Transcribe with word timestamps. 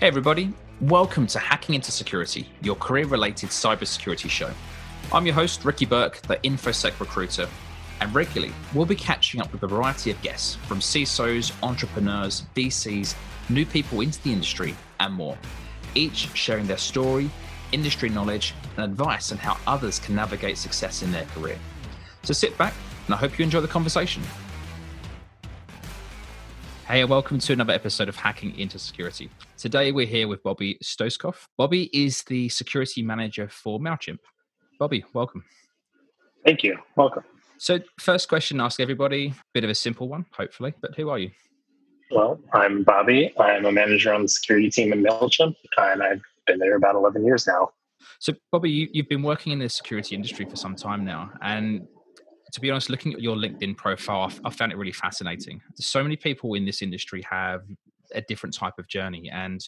Hey, 0.00 0.06
everybody. 0.06 0.50
Welcome 0.80 1.26
to 1.26 1.38
Hacking 1.38 1.74
into 1.74 1.92
Security, 1.92 2.48
your 2.62 2.74
career 2.74 3.04
related 3.04 3.50
cybersecurity 3.50 4.30
show. 4.30 4.50
I'm 5.12 5.26
your 5.26 5.34
host, 5.34 5.62
Ricky 5.62 5.84
Burke, 5.84 6.22
the 6.22 6.36
InfoSec 6.36 6.98
recruiter, 6.98 7.46
and 8.00 8.14
regularly 8.14 8.54
we'll 8.72 8.86
be 8.86 8.94
catching 8.94 9.42
up 9.42 9.52
with 9.52 9.62
a 9.62 9.66
variety 9.66 10.10
of 10.10 10.22
guests 10.22 10.54
from 10.54 10.78
CISOs, 10.78 11.52
entrepreneurs, 11.62 12.44
VCs, 12.56 13.14
new 13.50 13.66
people 13.66 14.00
into 14.00 14.22
the 14.22 14.32
industry, 14.32 14.74
and 15.00 15.12
more, 15.12 15.36
each 15.94 16.34
sharing 16.34 16.66
their 16.66 16.78
story, 16.78 17.30
industry 17.72 18.08
knowledge, 18.08 18.54
and 18.78 18.86
advice 18.86 19.32
on 19.32 19.36
how 19.36 19.58
others 19.66 19.98
can 19.98 20.14
navigate 20.14 20.56
success 20.56 21.02
in 21.02 21.12
their 21.12 21.26
career. 21.26 21.58
So 22.22 22.32
sit 22.32 22.56
back, 22.56 22.72
and 23.04 23.14
I 23.14 23.18
hope 23.18 23.38
you 23.38 23.44
enjoy 23.44 23.60
the 23.60 23.68
conversation. 23.68 24.22
Hey, 26.90 27.02
and 27.02 27.08
welcome 27.08 27.38
to 27.38 27.52
another 27.52 27.72
episode 27.72 28.08
of 28.08 28.16
Hacking 28.16 28.58
into 28.58 28.76
Security. 28.76 29.30
Today 29.56 29.92
we're 29.92 30.08
here 30.08 30.26
with 30.26 30.42
Bobby 30.42 30.76
Stoskopf. 30.82 31.46
Bobby 31.56 31.88
is 31.96 32.24
the 32.24 32.48
security 32.48 33.00
manager 33.00 33.48
for 33.48 33.78
MailChimp. 33.78 34.18
Bobby, 34.76 35.04
welcome. 35.12 35.44
Thank 36.44 36.64
you. 36.64 36.76
Welcome. 36.96 37.22
So, 37.58 37.78
first 38.00 38.28
question 38.28 38.60
ask 38.60 38.80
everybody, 38.80 39.28
a 39.28 39.34
bit 39.54 39.62
of 39.62 39.70
a 39.70 39.74
simple 39.76 40.08
one, 40.08 40.26
hopefully, 40.32 40.74
but 40.82 40.96
who 40.96 41.10
are 41.10 41.20
you? 41.20 41.30
Well, 42.10 42.40
I'm 42.52 42.82
Bobby. 42.82 43.32
I'm 43.38 43.66
a 43.66 43.70
manager 43.70 44.12
on 44.12 44.22
the 44.22 44.28
security 44.28 44.68
team 44.68 44.92
at 44.92 44.98
MailChimp, 44.98 45.54
and 45.78 46.02
I've 46.02 46.22
been 46.48 46.58
there 46.58 46.74
about 46.74 46.96
11 46.96 47.24
years 47.24 47.46
now. 47.46 47.70
So, 48.18 48.32
Bobby, 48.50 48.68
you, 48.68 48.88
you've 48.90 49.08
been 49.08 49.22
working 49.22 49.52
in 49.52 49.60
the 49.60 49.68
security 49.68 50.16
industry 50.16 50.44
for 50.44 50.56
some 50.56 50.74
time 50.74 51.04
now, 51.04 51.30
and 51.40 51.86
to 52.52 52.60
be 52.60 52.70
honest, 52.70 52.90
looking 52.90 53.12
at 53.12 53.20
your 53.20 53.36
LinkedIn 53.36 53.76
profile, 53.76 54.32
I 54.44 54.50
found 54.50 54.72
it 54.72 54.78
really 54.78 54.92
fascinating. 54.92 55.60
So 55.76 56.02
many 56.02 56.16
people 56.16 56.54
in 56.54 56.64
this 56.64 56.82
industry 56.82 57.22
have 57.28 57.62
a 58.14 58.20
different 58.22 58.54
type 58.54 58.78
of 58.78 58.88
journey, 58.88 59.30
and 59.30 59.66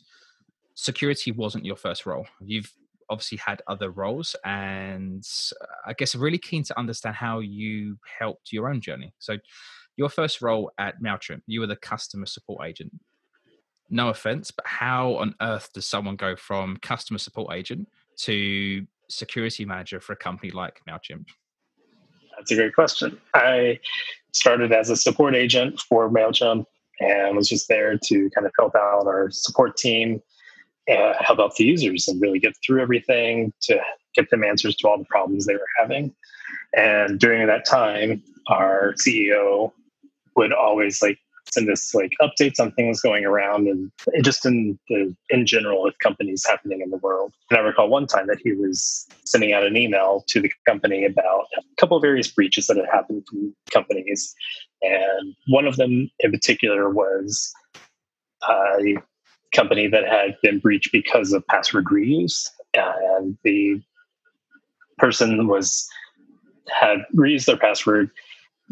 security 0.75 1.33
wasn't 1.33 1.65
your 1.65 1.77
first 1.77 2.07
role. 2.07 2.27
You've 2.41 2.73
obviously 3.09 3.39
had 3.39 3.63
other 3.67 3.91
roles, 3.91 4.35
and 4.45 5.27
uh, 5.61 5.67
I 5.87 5.93
guess 5.93 6.15
really 6.15 6.39
keen 6.39 6.65
to 6.65 6.79
understand 6.79 7.17
how 7.17 7.41
you 7.41 7.99
helped 8.19 8.53
your 8.53 8.69
own 8.69 8.81
journey. 8.81 9.13
So, 9.19 9.39
your 9.97 10.09
first 10.09 10.41
role 10.41 10.73
at 10.79 11.03
MailChimp, 11.03 11.43
you 11.47 11.61
were 11.61 11.67
the 11.67 11.77
customer 11.77 12.27
support 12.27 12.67
agent. 12.67 12.93
No 13.91 14.09
offense, 14.09 14.51
but 14.51 14.67
how 14.67 15.17
on 15.17 15.35
earth 15.43 15.71
does 15.75 15.85
someone 15.85 16.17
go 16.17 16.35
from 16.35 16.79
customer 16.79 17.19
support 17.19 17.55
agent 17.55 17.89
to 18.21 18.87
security 19.11 19.67
manager 19.67 20.01
for 20.01 20.15
a 20.15 20.17
company 20.17 20.51
like 20.51 20.81
MailChimp? 20.89 21.27
That's 22.43 22.51
a 22.51 22.57
great 22.57 22.75
question. 22.75 23.17
I 23.35 23.79
started 24.33 24.73
as 24.73 24.91
a 24.91 24.97
support 24.97 25.37
agent 25.37 25.79
for 25.79 26.11
MailChimp 26.11 26.65
and 26.99 27.37
was 27.37 27.49
just 27.49 27.69
there 27.69 27.97
to 27.97 28.31
kind 28.35 28.49
of 28.49 28.53
help 28.59 28.75
out 28.75 29.07
our 29.07 29.31
support 29.31 29.77
team, 29.77 30.21
uh, 30.91 31.13
help 31.21 31.39
out 31.39 31.55
the 31.55 31.63
users 31.63 32.09
and 32.09 32.21
really 32.21 32.41
get 32.41 32.55
through 32.67 32.83
everything 32.83 33.53
to 33.63 33.81
get 34.17 34.29
them 34.31 34.43
answers 34.43 34.75
to 34.75 34.89
all 34.89 34.99
the 34.99 35.05
problems 35.05 35.47
they 35.47 35.55
were 35.55 35.69
having. 35.79 36.13
And 36.77 37.21
during 37.21 37.47
that 37.47 37.65
time, 37.65 38.25
our 38.49 38.95
CEO 38.95 39.71
would 40.35 40.53
always 40.53 41.01
like 41.01 41.21
send 41.51 41.71
us 41.71 41.95
like 41.95 42.13
updates 42.21 42.61
on 42.61 42.73
things 42.73 43.01
going 43.01 43.25
around 43.25 43.69
and 43.69 43.91
just 44.23 44.47
in 44.47 44.79
the 44.89 45.15
in 45.31 45.45
general 45.47 45.83
with 45.83 45.99
companies 45.99 46.47
happening 46.47 46.81
in 46.81 46.91
the 46.91 46.97
world. 46.99 47.33
And 47.51 47.59
I 47.59 47.63
recall 47.63 47.89
one 47.89 48.07
time 48.07 48.27
that 48.29 48.39
he 48.43 48.53
was 48.53 49.07
sending 49.25 49.53
out 49.53 49.65
an 49.65 49.77
email 49.77 50.25
to 50.29 50.41
the 50.41 50.51
company 50.67 51.05
about 51.05 51.47
a 51.59 51.63
couple 51.77 51.97
of 51.97 52.03
various 52.03 52.29
breaches 52.29 52.67
that 52.67 52.77
had 52.77 52.87
happened 52.91 53.25
from 53.29 53.55
companies. 53.71 54.35
And 54.83 55.35
one 55.49 55.67
of 55.67 55.77
them 55.77 56.11
in 56.21 56.31
particular 56.31 56.91
was 56.91 57.53
a 58.49 58.97
company 59.53 59.87
that 59.89 60.07
had 60.09 60.37
been 60.43 60.59
breached 60.59 60.93
because 60.93 61.33
of 61.33 61.47
password 61.49 61.87
reuse. 61.87 62.49
And 62.75 63.37
the 63.45 63.83
person 64.99 65.47
was 65.49 65.89
had 66.81 66.99
reused 67.15 67.47
their 67.47 67.57
password 67.57 68.11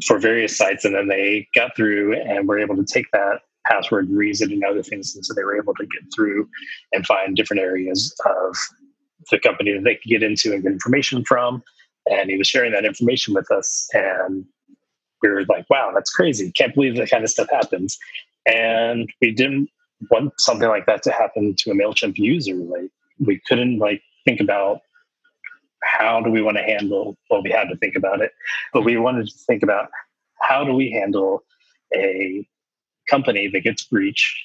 for 0.07 0.19
various 0.19 0.57
sites, 0.57 0.85
and 0.85 0.95
then 0.95 1.09
they 1.09 1.49
got 1.55 1.75
through 1.77 2.15
and 2.21 2.49
were 2.49 2.59
able 2.59 2.77
to 2.77 2.85
take 2.85 3.07
that 3.13 3.41
password 3.67 4.09
and 4.09 4.53
in 4.53 4.65
other 4.65 4.83
things, 4.83 5.15
and 5.15 5.25
so 5.25 5.35
they 5.35 5.45
were 5.45 5.57
able 5.57 5.75
to 5.75 5.85
get 5.85 6.03
through 6.15 6.49
and 6.93 7.07
find 7.07 7.37
different 7.37 7.63
areas 7.63 8.15
of 8.25 8.57
the 9.31 9.39
company 9.39 9.73
that 9.73 9.85
they 9.85 9.97
could 9.97 10.09
get 10.09 10.23
into 10.23 10.53
and 10.53 10.63
get 10.63 10.73
information 10.73 11.25
from. 11.25 11.63
And 12.11 12.31
he 12.31 12.37
was 12.39 12.49
sharing 12.49 12.73
that 12.73 12.85
information 12.85 13.35
with 13.35 13.51
us, 13.51 13.89
and 13.93 14.45
we 15.23 15.29
were 15.29 15.45
like, 15.45 15.69
"Wow, 15.69 15.93
that's 15.95 16.11
crazy! 16.11 16.51
Can't 16.53 16.75
believe 16.75 16.97
that 16.97 17.11
kind 17.11 17.25
of 17.25 17.31
stuff 17.31 17.49
happens." 17.51 17.99
And 18.47 19.11
we 19.21 19.33
didn't 19.33 19.69
want 20.11 20.33
something 20.39 20.69
like 20.69 20.87
that 20.87 21.03
to 21.03 21.13
happen 21.13 21.55
to 21.59 21.71
a 21.71 21.75
Mailchimp 21.75 22.17
user. 22.17 22.55
Like 22.55 22.91
we 23.19 23.41
couldn't 23.47 23.79
like 23.79 24.03
think 24.25 24.41
about 24.41 24.81
how 25.83 26.21
do 26.21 26.31
we 26.31 26.43
want 26.43 26.57
to 26.57 26.63
handle 26.63 27.17
well 27.31 27.43
we 27.43 27.51
had 27.51 27.69
to 27.69 27.77
think 27.77 27.97
about 27.97 28.21
it 28.21 28.33
but 28.73 28.85
we 28.85 28.97
wanted 28.97 29.27
to 29.29 29.39
think 29.47 29.63
about 29.63 29.89
how 30.41 30.65
do 30.65 30.73
we 30.73 30.91
handle 30.91 31.43
a 31.95 32.47
company 33.09 33.49
that 33.49 33.61
gets 33.61 33.85
breached 33.85 34.37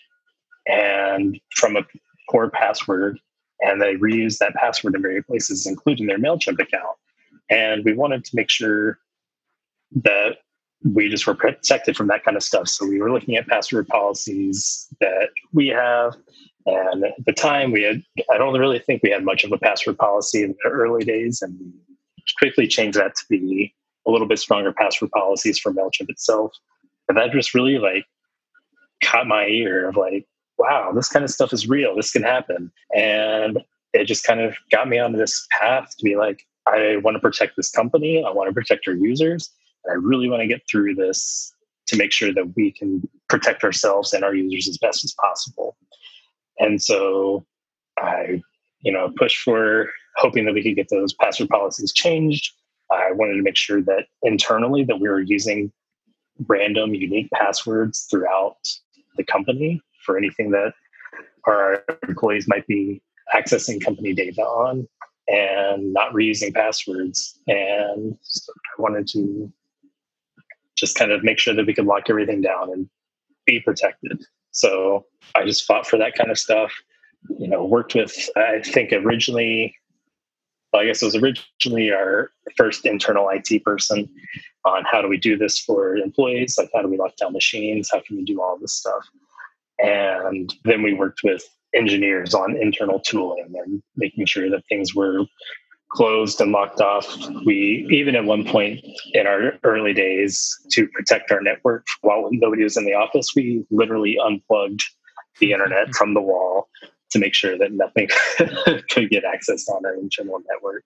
and 0.68 1.40
from 1.56 1.75
a 1.75 1.81
poor 2.29 2.50
password 2.50 3.19
and 3.62 3.81
they 3.81 3.95
reuse 3.95 4.38
that 4.40 4.53
password 4.56 4.95
in 4.95 5.01
various 5.01 5.25
places 5.25 5.66
including 5.66 6.07
their 6.07 6.19
mailchimp 6.19 6.59
account. 6.59 6.97
And 7.50 7.85
we 7.85 7.94
wanted 7.94 8.25
to 8.25 8.35
make 8.35 8.50
sure 8.50 8.97
that 10.03 10.38
we 10.84 11.09
just 11.09 11.25
were 11.25 11.35
protected 11.35 11.95
from 11.95 12.07
that 12.07 12.24
kind 12.24 12.38
of 12.38 12.44
stuff. 12.44 12.68
So 12.68 12.88
we 12.88 13.00
were 13.00 13.12
looking 13.12 13.35
at 13.35 13.47
password 13.47 13.88
policies 13.88 14.88
that 15.00 15.29
we 15.53 15.68
have 15.68 16.16
and 16.66 17.06
at 17.06 17.26
the 17.26 17.34
time, 17.34 17.72
we 17.72 17.84
had, 17.84 18.03
I 18.31 18.38
don't 18.38 18.58
really 18.59 18.80
think 18.80 19.03
we 19.03 19.12
had 19.12 19.24
much 19.24 19.44
of 19.44 19.52
a 19.52 19.58
password 19.58 19.98
policy 19.98 20.44
in 20.44 20.56
the 20.64 20.70
early 20.70 21.03
days, 21.03 21.42
and 21.42 21.58
we 21.59 21.72
quickly 22.40 22.68
changed 22.68 22.98
that 22.98 23.16
to 23.16 23.24
be 23.30 23.74
a 24.08 24.12
little 24.12 24.28
bit 24.28 24.40
stronger 24.40 24.72
password 24.72 25.12
policies 25.12 25.59
for 25.59 25.72
MailChimp 25.72 26.09
itself. 26.09 26.52
And 27.08 27.18
that 27.18 27.31
just 27.31 27.54
really 27.54 27.78
like 27.78 28.06
caught 29.04 29.28
my 29.28 29.46
ear 29.46 29.88
of 29.88 29.96
like, 29.96 30.28
wow, 30.58 30.92
this 30.94 31.09
kind 31.09 31.24
of 31.24 31.31
stuff 31.31 31.54
is 31.54 31.68
real. 31.68 31.96
This 31.96 32.12
can 32.12 32.24
happen. 32.24 32.72
And 32.96 33.64
it 33.94 34.06
just 34.06 34.25
kind 34.25 34.42
of 34.42 34.56
got 34.72 34.88
me 34.88 35.00
onto 35.00 35.18
this 35.18 35.48
path 35.52 35.96
to 35.98 36.04
be 36.04 36.16
like, 36.16 36.42
I 36.68 36.98
want 36.98 37.16
to 37.16 37.20
protect 37.20 37.56
this 37.56 37.70
company. 37.70 38.24
I 38.24 38.31
want 38.31 38.50
to 38.50 38.54
protect 38.54 38.88
our 38.88 38.96
users. 38.96 39.52
And 39.84 39.92
I 39.92 39.96
really 39.96 40.30
want 40.30 40.42
to 40.42 40.48
get 40.48 40.64
through 40.70 40.96
this 40.96 41.54
to 41.88 41.98
make 41.98 42.12
sure 42.12 42.34
that 42.34 42.56
we 42.56 42.72
can 42.72 43.08
protect 43.30 43.64
ourselves 43.64 44.14
and 44.14 44.24
our 44.24 44.34
users 44.34 44.68
as 44.68 44.78
best 44.80 45.04
as 45.04 45.14
possible. 45.22 45.78
And 46.60 46.82
so 46.82 47.46
I, 47.98 48.42
you 48.82 48.92
know, 48.92 49.12
pushed 49.18 49.42
for 49.42 49.90
hoping 50.18 50.46
that 50.46 50.54
we 50.54 50.64
could 50.64 50.76
get 50.76 50.90
those 50.90 51.14
password 51.14 51.50
policies 51.50 51.92
changed. 51.92 52.54
I 52.92 53.12
wanted 53.12 53.36
to 53.36 53.42
make 53.42 53.58
sure 53.58 53.82
that 53.82 54.06
internally 54.24 54.84
that 54.84 55.00
we 55.00 55.10
were 55.10 55.22
using 55.22 55.72
random 56.48 56.94
unique 56.94 57.30
passwords 57.32 58.08
throughout 58.10 58.58
the 59.18 59.24
company 59.24 59.82
for 60.06 60.18
anything 60.18 60.52
that 60.52 60.74
our 61.46 61.84
employees 62.08 62.48
might 62.48 62.68
be 62.68 63.02
accessing 63.34 63.84
company 63.84 64.14
data 64.14 64.42
on 64.42 64.88
and 65.28 65.94
not 65.94 66.14
reusing 66.14 66.54
passwords. 66.54 67.40
And 67.48 68.18
I 68.48 68.82
wanted 68.82 69.08
to 69.10 69.52
just 70.76 70.98
kind 70.98 71.12
of 71.12 71.24
make 71.24 71.40
sure 71.40 71.54
that 71.54 71.66
we 71.66 71.74
could 71.74 71.86
lock 71.86 72.10
everything 72.10 72.42
down 72.42 72.72
and 72.72 72.90
be 73.46 73.60
protected. 73.60 74.24
So 74.56 75.06
I 75.36 75.46
just 75.46 75.66
fought 75.66 75.86
for 75.86 75.98
that 75.98 76.16
kind 76.16 76.32
of 76.32 76.40
stuff. 76.40 76.72
You 77.40 77.48
know, 77.48 77.66
worked 77.66 77.94
with, 77.94 78.30
I 78.36 78.62
think 78.64 78.94
originally, 78.94 79.76
well, 80.72 80.82
I 80.82 80.86
guess 80.86 81.02
it 81.02 81.06
was 81.06 81.16
originally 81.16 81.92
our 81.92 82.32
first 82.56 82.86
internal 82.86 83.30
IT 83.30 83.64
person 83.64 84.10
on 84.63 84.84
how 84.90 85.02
do 85.02 85.07
we 85.07 85.18
do 85.18 85.38
this 85.38 85.60
for 85.60 85.98
employees? 85.98 86.57
Like, 86.57 86.69
how 86.74 86.81
do 86.81 86.88
we 86.88 86.98
lock 86.98 87.16
down 87.18 87.34
machines? 87.34 87.90
How 87.92 88.00
can 88.00 88.18
we 88.18 88.24
do 88.24 88.42
all 88.42 88.57
this 88.60 88.74
stuff? 88.74 89.07
And 89.80 90.54
then 90.63 90.84
we 90.84 90.94
worked 90.94 91.22
with 91.24 91.44
engineers 91.75 92.34
on 92.34 92.56
internal 92.56 93.00
tooling 93.00 93.54
and 93.63 93.84
making 93.98 94.25
sure 94.25 94.50
that 94.50 94.63
things 94.69 94.96
were 94.96 95.25
closed 95.95 96.42
and 96.42 96.51
locked 96.51 96.81
off. 96.81 97.07
We 97.45 97.88
even 97.89 98.15
at 98.15 98.25
one 98.25 98.45
point 98.45 98.86
in 99.13 99.25
our 99.25 99.53
early 99.63 99.94
days 99.94 100.56
to 100.71 100.88
protect 100.89 101.31
our 101.31 101.42
network 101.42 101.88
while 102.01 102.27
nobody 102.31 102.63
was 102.63 102.77
in 102.77 102.86
the 102.86 102.94
office, 102.94 103.33
we 103.36 103.65
literally 103.71 104.18
unplugged 104.24 104.83
the 105.39 105.53
internet 105.53 105.94
from 105.95 106.13
the 106.13 106.21
wall 106.21 106.69
to 107.12 107.19
make 107.19 107.33
sure 107.33 107.57
that 107.57 107.71
nothing 107.71 108.09
could 108.89 109.09
get 109.09 109.24
access 109.24 109.68
on 109.69 109.86
our 109.86 109.95
internal 109.95 110.39
network. 110.51 110.83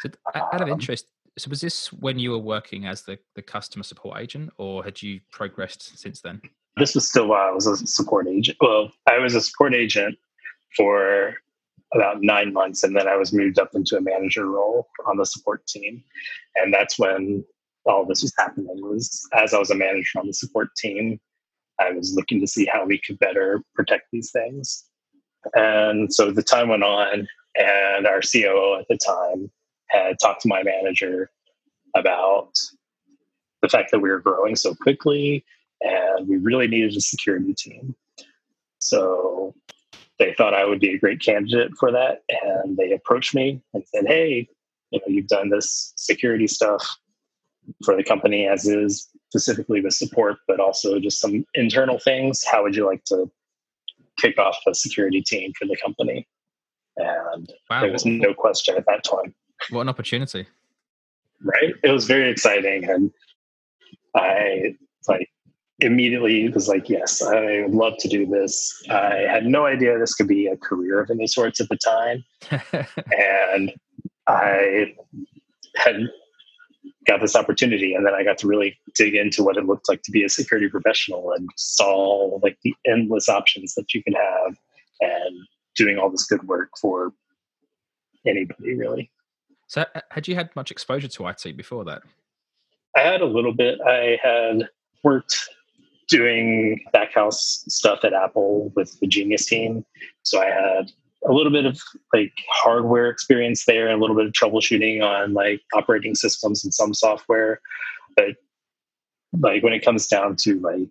So, 0.00 0.10
out 0.34 0.60
of 0.60 0.68
um, 0.68 0.72
interest, 0.74 1.06
so 1.38 1.48
was 1.48 1.60
this 1.60 1.92
when 1.92 2.18
you 2.18 2.32
were 2.32 2.38
working 2.38 2.86
as 2.86 3.02
the, 3.02 3.18
the 3.34 3.42
customer 3.42 3.84
support 3.84 4.20
agent, 4.20 4.50
or 4.58 4.84
had 4.84 5.00
you 5.00 5.20
progressed 5.30 5.98
since 5.98 6.20
then? 6.20 6.42
This 6.76 6.94
was 6.94 7.08
still 7.08 7.28
while 7.28 7.48
I 7.48 7.52
was 7.52 7.66
a 7.66 7.76
support 7.86 8.26
agent. 8.28 8.58
Well, 8.60 8.90
I 9.08 9.18
was 9.18 9.34
a 9.34 9.40
support 9.40 9.74
agent 9.74 10.18
for 10.76 11.34
about 11.94 12.22
nine 12.22 12.52
months, 12.52 12.82
and 12.82 12.96
then 12.96 13.06
I 13.08 13.16
was 13.16 13.32
moved 13.32 13.58
up 13.58 13.70
into 13.74 13.96
a 13.96 14.00
manager 14.00 14.46
role 14.46 14.88
on 15.06 15.16
the 15.16 15.26
support 15.26 15.66
team, 15.66 16.02
and 16.56 16.72
that's 16.72 16.98
when 16.98 17.44
all 17.84 18.06
this 18.06 18.22
was 18.22 18.32
happening. 18.38 18.80
Was 18.82 19.28
as 19.34 19.52
I 19.52 19.58
was 19.58 19.70
a 19.70 19.74
manager 19.74 20.18
on 20.18 20.26
the 20.26 20.34
support 20.34 20.74
team, 20.76 21.20
I 21.80 21.90
was 21.92 22.14
looking 22.14 22.40
to 22.40 22.46
see 22.46 22.66
how 22.66 22.84
we 22.84 22.98
could 22.98 23.18
better 23.18 23.62
protect 23.74 24.04
these 24.12 24.30
things. 24.30 24.84
And 25.54 26.12
so 26.12 26.30
the 26.30 26.42
time 26.42 26.68
went 26.68 26.84
on, 26.84 27.26
and 27.56 28.06
our 28.06 28.20
COO 28.20 28.78
at 28.80 28.88
the 28.88 28.96
time 28.96 29.50
had 29.88 30.18
talked 30.20 30.42
to 30.42 30.48
my 30.48 30.62
manager 30.62 31.30
about 31.96 32.52
the 33.60 33.68
fact 33.68 33.90
that 33.90 34.00
we 34.00 34.10
were 34.10 34.20
growing 34.20 34.56
so 34.56 34.74
quickly 34.74 35.44
and 35.82 36.28
we 36.28 36.36
really 36.36 36.66
needed 36.66 36.96
a 36.96 37.00
security 37.00 37.54
team. 37.54 37.94
So 38.78 39.54
they 40.18 40.34
thought 40.34 40.54
I 40.54 40.64
would 40.64 40.80
be 40.80 40.94
a 40.94 40.98
great 40.98 41.20
candidate 41.20 41.72
for 41.78 41.90
that. 41.92 42.22
And 42.42 42.76
they 42.76 42.92
approached 42.92 43.34
me 43.34 43.62
and 43.74 43.84
said, 43.86 44.06
Hey, 44.06 44.48
you 44.90 44.98
know, 45.00 45.04
you've 45.06 45.28
done 45.28 45.50
this 45.50 45.92
security 45.96 46.46
stuff 46.46 46.86
for 47.84 47.96
the 47.96 48.04
company 48.04 48.46
as 48.46 48.66
is, 48.66 49.08
specifically 49.30 49.80
with 49.80 49.94
support, 49.94 50.36
but 50.46 50.60
also 50.60 50.98
just 50.98 51.18
some 51.18 51.44
internal 51.54 51.98
things. 51.98 52.44
How 52.44 52.62
would 52.62 52.76
you 52.76 52.84
like 52.84 53.02
to 53.04 53.30
kick 54.18 54.38
off 54.38 54.58
a 54.66 54.74
security 54.74 55.22
team 55.22 55.52
for 55.58 55.66
the 55.66 55.76
company? 55.82 56.28
And 56.98 57.50
wow. 57.70 57.80
there 57.80 57.92
was 57.92 58.04
no 58.04 58.34
question 58.34 58.76
at 58.76 58.84
that 58.86 59.04
time. 59.04 59.34
What 59.70 59.82
an 59.82 59.88
opportunity. 59.88 60.46
Right? 61.42 61.72
It 61.82 61.90
was 61.90 62.06
very 62.06 62.30
exciting. 62.30 62.88
And 62.90 63.10
I 64.14 64.76
like 65.08 65.30
immediately 65.82 66.48
was 66.48 66.68
like, 66.68 66.88
yes, 66.88 67.22
I 67.22 67.62
would 67.62 67.74
love 67.74 67.94
to 67.98 68.08
do 68.08 68.24
this. 68.26 68.82
I 68.88 69.26
had 69.28 69.46
no 69.46 69.66
idea 69.66 69.98
this 69.98 70.14
could 70.14 70.28
be 70.28 70.46
a 70.46 70.56
career 70.56 71.00
of 71.00 71.10
any 71.10 71.26
sorts 71.26 71.60
at 71.60 71.68
the 71.68 71.76
time. 71.76 72.24
and 73.18 73.72
I 74.26 74.94
had 75.76 76.08
got 77.06 77.20
this 77.20 77.34
opportunity 77.34 77.94
and 77.94 78.06
then 78.06 78.14
I 78.14 78.22
got 78.22 78.38
to 78.38 78.46
really 78.46 78.78
dig 78.94 79.14
into 79.14 79.42
what 79.42 79.56
it 79.56 79.66
looked 79.66 79.88
like 79.88 80.02
to 80.02 80.12
be 80.12 80.22
a 80.24 80.28
security 80.28 80.68
professional 80.68 81.32
and 81.32 81.48
saw 81.56 82.38
like 82.42 82.58
the 82.62 82.74
endless 82.86 83.28
options 83.28 83.74
that 83.74 83.92
you 83.92 84.02
can 84.04 84.14
have 84.14 84.56
and 85.00 85.36
doing 85.74 85.98
all 85.98 86.10
this 86.10 86.26
good 86.26 86.46
work 86.46 86.70
for 86.80 87.12
anybody 88.24 88.74
really. 88.74 89.10
So 89.66 89.84
had 90.10 90.28
you 90.28 90.36
had 90.36 90.54
much 90.54 90.70
exposure 90.70 91.08
to 91.08 91.26
IT 91.26 91.56
before 91.56 91.84
that? 91.86 92.02
I 92.96 93.00
had 93.00 93.20
a 93.20 93.26
little 93.26 93.54
bit. 93.54 93.80
I 93.80 94.18
had 94.22 94.68
worked 95.02 95.48
doing 96.08 96.80
backhouse 96.94 97.64
stuff 97.68 98.00
at 98.04 98.12
Apple 98.12 98.72
with 98.76 98.98
the 99.00 99.06
Genius 99.06 99.46
team. 99.46 99.84
So 100.22 100.40
I 100.40 100.46
had 100.46 100.92
a 101.28 101.32
little 101.32 101.52
bit 101.52 101.64
of 101.64 101.80
like 102.12 102.32
hardware 102.50 103.08
experience 103.08 103.64
there 103.64 103.88
and 103.88 103.96
a 103.96 104.00
little 104.00 104.16
bit 104.16 104.26
of 104.26 104.32
troubleshooting 104.32 105.02
on 105.02 105.34
like 105.34 105.60
operating 105.74 106.14
systems 106.14 106.64
and 106.64 106.74
some 106.74 106.94
software. 106.94 107.60
But 108.16 108.36
like 109.38 109.62
when 109.62 109.72
it 109.72 109.84
comes 109.84 110.06
down 110.06 110.36
to 110.42 110.58
like 110.60 110.88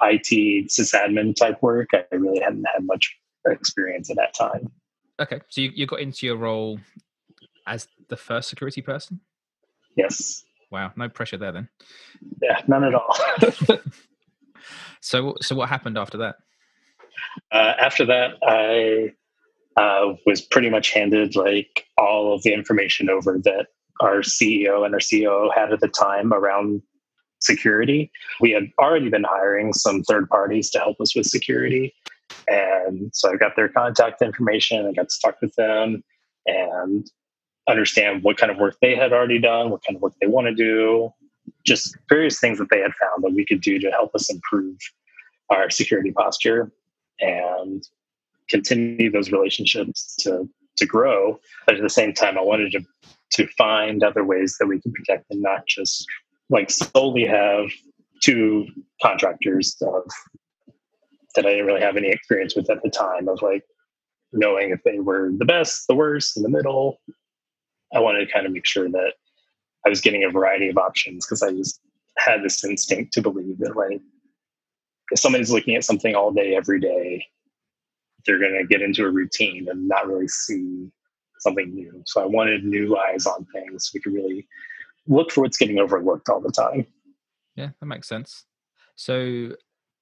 IT 0.00 0.70
sysadmin 0.70 1.36
type 1.36 1.62
work, 1.62 1.90
I 1.94 2.04
really 2.12 2.40
hadn't 2.40 2.64
had 2.72 2.84
much 2.84 3.14
experience 3.46 4.10
at 4.10 4.16
that 4.16 4.34
time. 4.34 4.70
Okay. 5.20 5.40
So 5.48 5.60
you, 5.60 5.70
you 5.74 5.86
got 5.86 6.00
into 6.00 6.26
your 6.26 6.36
role 6.36 6.80
as 7.66 7.88
the 8.08 8.16
first 8.16 8.48
security 8.48 8.80
person? 8.82 9.20
Yes. 9.96 10.44
Wow. 10.70 10.92
No 10.96 11.08
pressure 11.08 11.36
there 11.36 11.52
then. 11.52 11.68
Yeah, 12.40 12.60
none 12.66 12.84
at 12.84 12.94
all. 12.94 13.16
so 15.02 15.36
so 15.42 15.54
what 15.54 15.68
happened 15.68 15.98
after 15.98 16.16
that? 16.18 16.36
Uh, 17.50 17.74
after 17.78 18.06
that, 18.06 18.36
I 18.42 19.12
uh, 19.80 20.14
was 20.26 20.40
pretty 20.40 20.70
much 20.70 20.90
handed 20.90 21.36
like 21.36 21.86
all 21.98 22.34
of 22.34 22.42
the 22.42 22.52
information 22.52 23.10
over 23.10 23.38
that 23.44 23.66
our 24.00 24.20
CEO 24.20 24.84
and 24.84 24.94
our 24.94 25.00
COO 25.00 25.50
had 25.54 25.72
at 25.72 25.80
the 25.80 25.88
time 25.88 26.32
around 26.32 26.82
security. 27.40 28.10
We 28.40 28.52
had 28.52 28.70
already 28.78 29.10
been 29.10 29.24
hiring 29.24 29.72
some 29.72 30.02
third 30.02 30.28
parties 30.28 30.70
to 30.70 30.78
help 30.78 31.00
us 31.00 31.14
with 31.14 31.26
security. 31.26 31.94
And 32.48 33.10
so 33.12 33.32
I 33.32 33.36
got 33.36 33.56
their 33.56 33.68
contact 33.68 34.22
information. 34.22 34.86
I 34.86 34.92
got 34.92 35.08
to 35.08 35.20
talk 35.22 35.36
with 35.42 35.54
them 35.56 36.02
and 36.46 37.06
understand 37.68 38.22
what 38.22 38.36
kind 38.36 38.50
of 38.50 38.58
work 38.58 38.76
they 38.80 38.94
had 38.94 39.12
already 39.12 39.38
done, 39.38 39.70
what 39.70 39.82
kind 39.86 39.96
of 39.96 40.02
work 40.02 40.14
they 40.20 40.26
want 40.26 40.46
to 40.46 40.54
do, 40.54 41.10
just 41.64 41.96
various 42.08 42.40
things 42.40 42.58
that 42.58 42.70
they 42.70 42.80
had 42.80 42.92
found 42.94 43.22
that 43.22 43.34
we 43.34 43.44
could 43.44 43.60
do 43.60 43.78
to 43.78 43.90
help 43.90 44.14
us 44.14 44.30
improve 44.30 44.76
our 45.50 45.70
security 45.70 46.12
posture. 46.12 46.72
And 47.20 47.86
continue 48.52 49.10
those 49.10 49.32
relationships 49.32 50.14
to 50.20 50.48
to 50.76 50.86
grow. 50.86 51.40
But 51.66 51.76
at 51.76 51.82
the 51.82 51.90
same 51.90 52.12
time, 52.12 52.38
I 52.38 52.42
wanted 52.42 52.72
to 52.72 52.80
to 53.32 53.46
find 53.58 54.04
other 54.04 54.24
ways 54.24 54.56
that 54.60 54.66
we 54.66 54.80
can 54.80 54.92
protect 54.92 55.24
and 55.30 55.40
not 55.40 55.66
just 55.66 56.06
like 56.50 56.70
solely 56.70 57.24
have 57.24 57.70
two 58.20 58.66
contractors 59.00 59.74
of 59.80 60.04
that 61.34 61.46
I 61.46 61.50
didn't 61.50 61.66
really 61.66 61.80
have 61.80 61.96
any 61.96 62.10
experience 62.10 62.54
with 62.54 62.68
at 62.70 62.82
the 62.82 62.90
time 62.90 63.26
of 63.26 63.40
like 63.40 63.64
knowing 64.34 64.70
if 64.70 64.82
they 64.84 64.98
were 64.98 65.30
the 65.36 65.46
best, 65.46 65.86
the 65.88 65.94
worst, 65.94 66.36
in 66.36 66.42
the 66.42 66.50
middle. 66.50 67.00
I 67.94 68.00
wanted 68.00 68.26
to 68.26 68.32
kind 68.32 68.46
of 68.46 68.52
make 68.52 68.66
sure 68.66 68.88
that 68.90 69.14
I 69.84 69.88
was 69.88 70.00
getting 70.00 70.24
a 70.24 70.30
variety 70.30 70.68
of 70.68 70.78
options 70.78 71.26
because 71.26 71.42
I 71.42 71.50
just 71.50 71.80
had 72.18 72.42
this 72.42 72.62
instinct 72.64 73.12
to 73.14 73.22
believe 73.22 73.58
that 73.58 73.76
like 73.76 74.00
if 75.10 75.18
somebody's 75.18 75.50
looking 75.50 75.74
at 75.74 75.84
something 75.84 76.14
all 76.14 76.32
day, 76.32 76.54
every 76.56 76.80
day, 76.80 77.26
they're 78.24 78.38
going 78.38 78.56
to 78.56 78.66
get 78.66 78.82
into 78.82 79.04
a 79.04 79.10
routine 79.10 79.68
and 79.68 79.88
not 79.88 80.06
really 80.06 80.28
see 80.28 80.90
something 81.40 81.74
new. 81.74 82.02
So 82.06 82.22
I 82.22 82.26
wanted 82.26 82.64
new 82.64 82.96
eyes 82.96 83.26
on 83.26 83.46
things. 83.52 83.86
So 83.86 83.90
we 83.94 84.00
could 84.00 84.14
really 84.14 84.46
look 85.06 85.32
for 85.32 85.42
what's 85.42 85.58
getting 85.58 85.78
overlooked 85.78 86.28
all 86.28 86.40
the 86.40 86.52
time. 86.52 86.86
Yeah, 87.56 87.70
that 87.80 87.86
makes 87.86 88.08
sense. 88.08 88.44
So 88.94 89.50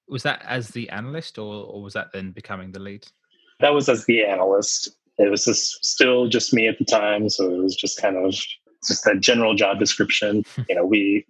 was 0.07 0.23
that 0.23 0.43
as 0.45 0.69
the 0.69 0.89
analyst 0.89 1.37
or, 1.37 1.65
or 1.65 1.81
was 1.81 1.93
that 1.93 2.11
then 2.13 2.31
becoming 2.31 2.71
the 2.71 2.79
lead? 2.79 3.07
That 3.59 3.73
was 3.73 3.89
as 3.89 4.05
the 4.05 4.23
analyst. 4.23 4.89
It 5.17 5.29
was 5.29 5.45
just 5.45 5.83
still 5.83 6.27
just 6.27 6.53
me 6.53 6.67
at 6.67 6.77
the 6.77 6.85
time. 6.85 7.29
So 7.29 7.51
it 7.53 7.57
was 7.57 7.75
just 7.75 8.01
kind 8.01 8.17
of 8.17 8.35
just 8.87 9.05
a 9.07 9.17
general 9.17 9.55
job 9.55 9.79
description. 9.79 10.43
you 10.69 10.75
know, 10.75 10.85
we 10.85 11.25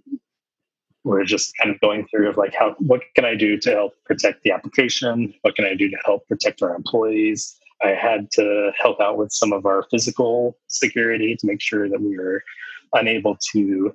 we're 1.03 1.24
just 1.24 1.56
kind 1.57 1.74
of 1.74 1.80
going 1.81 2.07
through 2.07 2.30
of 2.30 2.38
like 2.38 2.53
how 2.53 2.75
what 2.80 3.01
can 3.15 3.25
i 3.25 3.36
do 3.36 3.57
to 3.57 3.71
help 3.71 3.94
protect 4.06 4.44
the 4.44 4.51
application 4.51 5.33
what 5.42 5.56
can 5.56 5.65
i 5.65 5.74
do 5.74 5.89
to 5.89 5.98
help 6.06 6.27
protect 6.27 6.62
our 6.62 6.75
employees 6.75 7.57
i 7.83 7.89
had 7.89 8.30
to 8.31 8.71
help 8.80 9.00
out 9.01 9.18
with 9.18 9.31
some 9.31 9.51
of 9.53 9.65
our 9.65 9.83
physical 9.89 10.57
security 10.68 11.36
to 11.36 11.48
make 11.48 11.62
sure 11.62 11.89
that 11.89 12.01
we 12.01 12.18
were 12.18 12.44
unable 12.94 13.38
to 13.51 13.94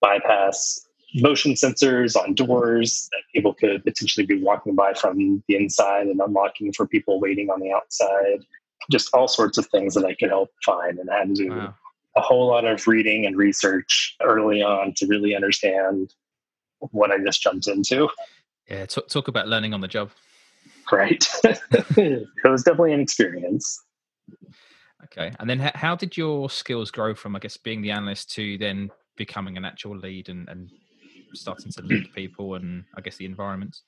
bypass 0.00 0.80
motion 1.16 1.52
sensors 1.52 2.16
on 2.16 2.34
doors 2.34 3.08
that 3.12 3.22
people 3.32 3.54
could 3.54 3.84
potentially 3.84 4.26
be 4.26 4.42
walking 4.42 4.74
by 4.74 4.92
from 4.92 5.42
the 5.46 5.56
inside 5.56 6.08
and 6.08 6.20
unlocking 6.20 6.72
for 6.72 6.88
people 6.88 7.20
waiting 7.20 7.50
on 7.50 7.60
the 7.60 7.70
outside 7.70 8.44
just 8.90 9.08
all 9.14 9.28
sorts 9.28 9.56
of 9.56 9.66
things 9.66 9.94
that 9.94 10.04
i 10.04 10.14
could 10.14 10.30
help 10.30 10.50
find 10.64 10.98
and 10.98 11.08
I 11.10 11.18
had 11.18 11.28
to 11.28 11.34
do 11.34 11.50
wow. 11.50 11.74
A 12.16 12.20
whole 12.20 12.46
lot 12.46 12.64
of 12.64 12.86
reading 12.86 13.26
and 13.26 13.36
research 13.36 14.16
early 14.22 14.62
on 14.62 14.94
to 14.94 15.06
really 15.06 15.34
understand 15.34 16.14
what 16.78 17.10
I 17.10 17.18
just 17.18 17.42
jumped 17.42 17.66
into. 17.66 18.08
Yeah, 18.68 18.86
talk, 18.86 19.08
talk 19.08 19.28
about 19.28 19.48
learning 19.48 19.74
on 19.74 19.80
the 19.80 19.88
job. 19.88 20.10
Right. 20.90 21.26
it 21.44 22.28
was 22.44 22.62
definitely 22.62 22.92
an 22.92 23.00
experience. 23.00 23.82
Okay. 25.04 25.32
And 25.38 25.48
then 25.48 25.58
how 25.74 25.96
did 25.96 26.16
your 26.16 26.48
skills 26.50 26.90
grow 26.90 27.14
from, 27.14 27.36
I 27.36 27.38
guess, 27.38 27.56
being 27.56 27.82
the 27.82 27.90
analyst 27.90 28.30
to 28.32 28.58
then 28.58 28.90
becoming 29.16 29.56
an 29.56 29.64
actual 29.64 29.96
lead 29.96 30.28
and, 30.28 30.48
and 30.48 30.70
starting 31.34 31.70
to 31.72 31.82
lead 31.82 32.12
people 32.14 32.54
and 32.54 32.84
I 32.96 33.00
guess 33.00 33.16
the 33.16 33.26
environments? 33.26 33.82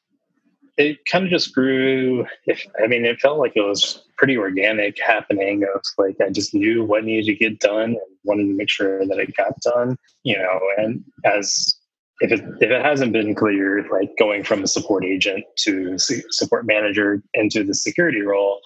It 0.78 0.98
kind 1.10 1.24
of 1.24 1.30
just 1.30 1.54
grew. 1.54 2.26
If, 2.46 2.66
I 2.82 2.86
mean, 2.86 3.04
it 3.04 3.20
felt 3.20 3.38
like 3.38 3.52
it 3.56 3.62
was 3.62 4.04
pretty 4.18 4.36
organic 4.36 4.98
happening 5.00 5.64
like, 5.98 6.16
I 6.20 6.30
just 6.30 6.54
knew 6.54 6.84
what 6.84 7.04
needed 7.04 7.26
to 7.26 7.34
get 7.34 7.60
done 7.60 7.90
and 7.90 7.98
wanted 8.24 8.44
to 8.44 8.56
make 8.56 8.70
sure 8.70 9.06
that 9.06 9.18
it 9.18 9.36
got 9.36 9.58
done, 9.60 9.96
you 10.22 10.36
know, 10.36 10.60
and 10.76 11.02
as 11.24 11.76
if 12.20 12.32
it, 12.32 12.40
if 12.60 12.70
it 12.70 12.84
hasn't 12.84 13.12
been 13.12 13.34
clear, 13.34 13.86
like 13.90 14.10
going 14.18 14.42
from 14.42 14.62
a 14.62 14.66
support 14.66 15.04
agent 15.04 15.44
to 15.58 15.96
support 15.98 16.66
manager 16.66 17.22
into 17.34 17.62
the 17.64 17.74
security 17.74 18.22
role, 18.22 18.60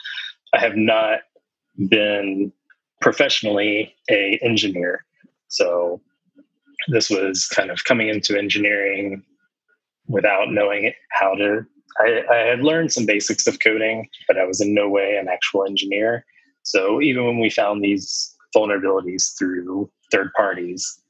I 0.53 0.61
have 0.61 0.77
not 0.77 1.21
been 1.89 2.53
professionally 3.01 3.95
a 4.11 4.39
engineer. 4.43 5.05
So 5.49 6.01
this 6.89 7.11
was 7.11 7.47
kind 7.47 7.71
of 7.71 7.85
coming 7.85 8.09
into 8.09 8.37
engineering 8.37 9.23
without 10.07 10.51
knowing 10.51 10.93
how 11.11 11.35
to. 11.35 11.67
I, 11.99 12.23
I 12.31 12.37
had 12.37 12.61
learned 12.61 12.93
some 12.93 13.07
basics 13.07 13.47
of 13.47 13.61
coding, 13.61 14.09
but 14.27 14.39
I 14.39 14.45
was 14.45 14.61
in 14.61 14.75
no 14.75 14.89
way 14.89 15.17
an 15.17 15.29
actual 15.29 15.67
engineer. 15.67 16.25
So 16.63 17.01
even 17.01 17.25
when 17.25 17.39
we 17.39 17.51
found 17.51 17.83
these 17.83 18.37
vulnerabilities 18.55 19.37
through 19.39 19.91
third 20.11 20.33
parties, 20.35 21.01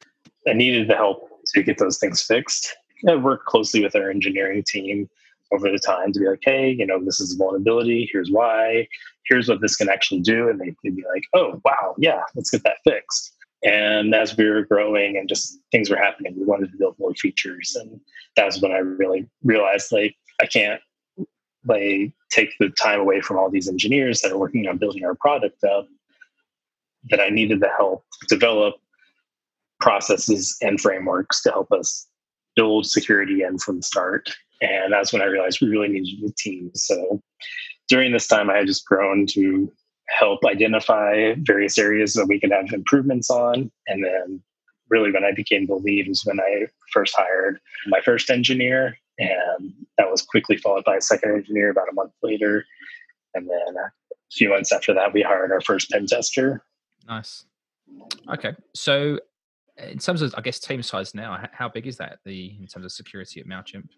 I 0.49 0.53
needed 0.53 0.89
the 0.89 0.97
help 0.97 1.29
to 1.55 1.63
get 1.63 1.79
those 1.79 1.99
things 1.99 2.23
fixed. 2.23 2.75
I 3.09 3.15
worked 3.17 3.47
closely 3.47 3.83
with 3.83 3.95
our 3.95 4.11
engineering 4.11 4.63
team 4.67 5.09
over 5.53 5.71
the 5.71 5.79
time 5.79 6.13
to 6.13 6.21
be 6.21 6.29
like, 6.29 6.41
hey, 6.43 6.71
you 6.71 6.87
know, 6.87 7.03
this 7.05 7.21
is 7.21 7.35
a 7.35 7.37
vulnerability. 7.37 8.09
Here's 8.13 8.31
why. 8.31 8.87
Here's 9.27 9.49
what 9.49 9.61
this 9.61 9.77
can 9.77 9.89
actually 9.89 10.21
do. 10.21 10.49
And 10.49 10.61
they'd 10.61 10.77
be 10.83 11.05
like, 11.13 11.25
oh, 11.35 11.61
wow, 11.65 11.95
yeah, 11.99 12.23
let's 12.35 12.51
get 12.51 12.63
that 12.65 12.79
fixed. 12.85 13.35
And 13.63 14.15
as 14.15 14.37
we 14.37 14.49
were 14.49 14.65
growing 14.65 15.17
and 15.17 15.29
just 15.29 15.59
things 15.71 15.91
were 15.91 15.97
happening, 15.97 16.35
we 16.37 16.45
wanted 16.45 16.71
to 16.73 16.79
build 16.79 16.97
more 16.99 17.15
features. 17.15 17.77
And 17.79 18.01
that 18.37 18.47
was 18.47 18.61
when 18.61 18.73
I 18.73 18.79
really 18.79 19.29
realized 19.43 19.93
like, 19.93 20.17
I 20.41 20.47
can't 20.47 20.81
like 21.67 22.13
take 22.31 22.51
the 22.59 22.71
time 22.71 23.01
away 23.01 23.21
from 23.21 23.37
all 23.37 23.51
these 23.51 23.69
engineers 23.69 24.21
that 24.21 24.33
are 24.33 24.39
working 24.39 24.67
on 24.67 24.79
building 24.79 25.05
our 25.05 25.15
product 25.15 25.63
up 25.65 25.87
that 27.11 27.21
I 27.21 27.29
needed 27.29 27.61
the 27.61 27.69
help 27.77 28.05
develop 28.29 28.75
processes 29.81 30.57
and 30.61 30.81
frameworks 30.81 31.43
to 31.43 31.51
help 31.51 31.73
us 31.73 32.07
build 32.57 32.87
security 32.87 33.43
in 33.43 33.59
from 33.59 33.77
the 33.77 33.83
start. 33.83 34.31
And 34.61 34.93
that's 34.93 35.13
when 35.13 35.23
I 35.23 35.27
realized 35.27 35.61
we 35.61 35.69
really 35.69 35.89
needed 35.89 36.23
a 36.29 36.33
team. 36.37 36.71
So 36.75 37.23
during 37.89 38.13
this 38.13 38.27
time, 38.27 38.51
I 38.51 38.59
had 38.59 38.67
just 38.67 38.85
grown 38.87 39.27
to 39.31 39.73
help 40.09 40.45
identify 40.45 41.35
various 41.39 41.79
areas 41.79 42.15
that 42.15 42.27
we 42.27 42.39
could 42.39 42.53
have 42.53 42.73
improvements 42.73 43.31
on. 43.31 43.71
And 43.87 44.05
then 44.05 44.43
really 44.91 45.13
when 45.13 45.25
I 45.25 45.33
became 45.33 45.67
the 45.67 45.77
lead 45.77 46.09
was 46.09 46.25
when 46.25 46.41
I 46.41 46.67
first 46.93 47.15
hired 47.17 47.59
my 47.87 48.01
first 48.01 48.29
engineer. 48.29 48.99
And 49.19 49.73
that 49.99 50.11
was 50.11 50.23
quickly 50.23 50.57
followed 50.57 50.85
by 50.85 50.97
a 50.97 51.01
second 51.01 51.33
engineer 51.33 51.71
about 51.71 51.89
a 51.91 51.95
month 51.95 52.13
later. 52.23 52.65
And 53.35 53.49
then 53.49 53.77
a 53.77 53.91
few 54.33 54.49
months 54.51 54.73
after 54.73 54.95
that, 54.95 55.13
we 55.13 55.23
hired 55.23 55.53
our 55.53 55.61
first 55.61 55.91
pen 55.91 56.07
tester. 56.07 56.63
Nice. 57.09 57.45
Okay. 58.29 58.55
So 58.75 59.19
uh, 59.81 59.87
in 59.87 59.99
terms 59.99 60.23
of, 60.23 60.35
I 60.37 60.41
guess, 60.41 60.59
team 60.59 60.83
size 60.83 61.15
now, 61.15 61.43
how 61.53 61.69
big 61.69 61.87
is 61.87 61.97
that 61.99 62.19
the 62.25 62.57
in 62.59 62.67
terms 62.67 62.85
of 62.85 62.93
security 62.93 63.41
at 63.41 63.47
Mailchimp? 63.47 63.89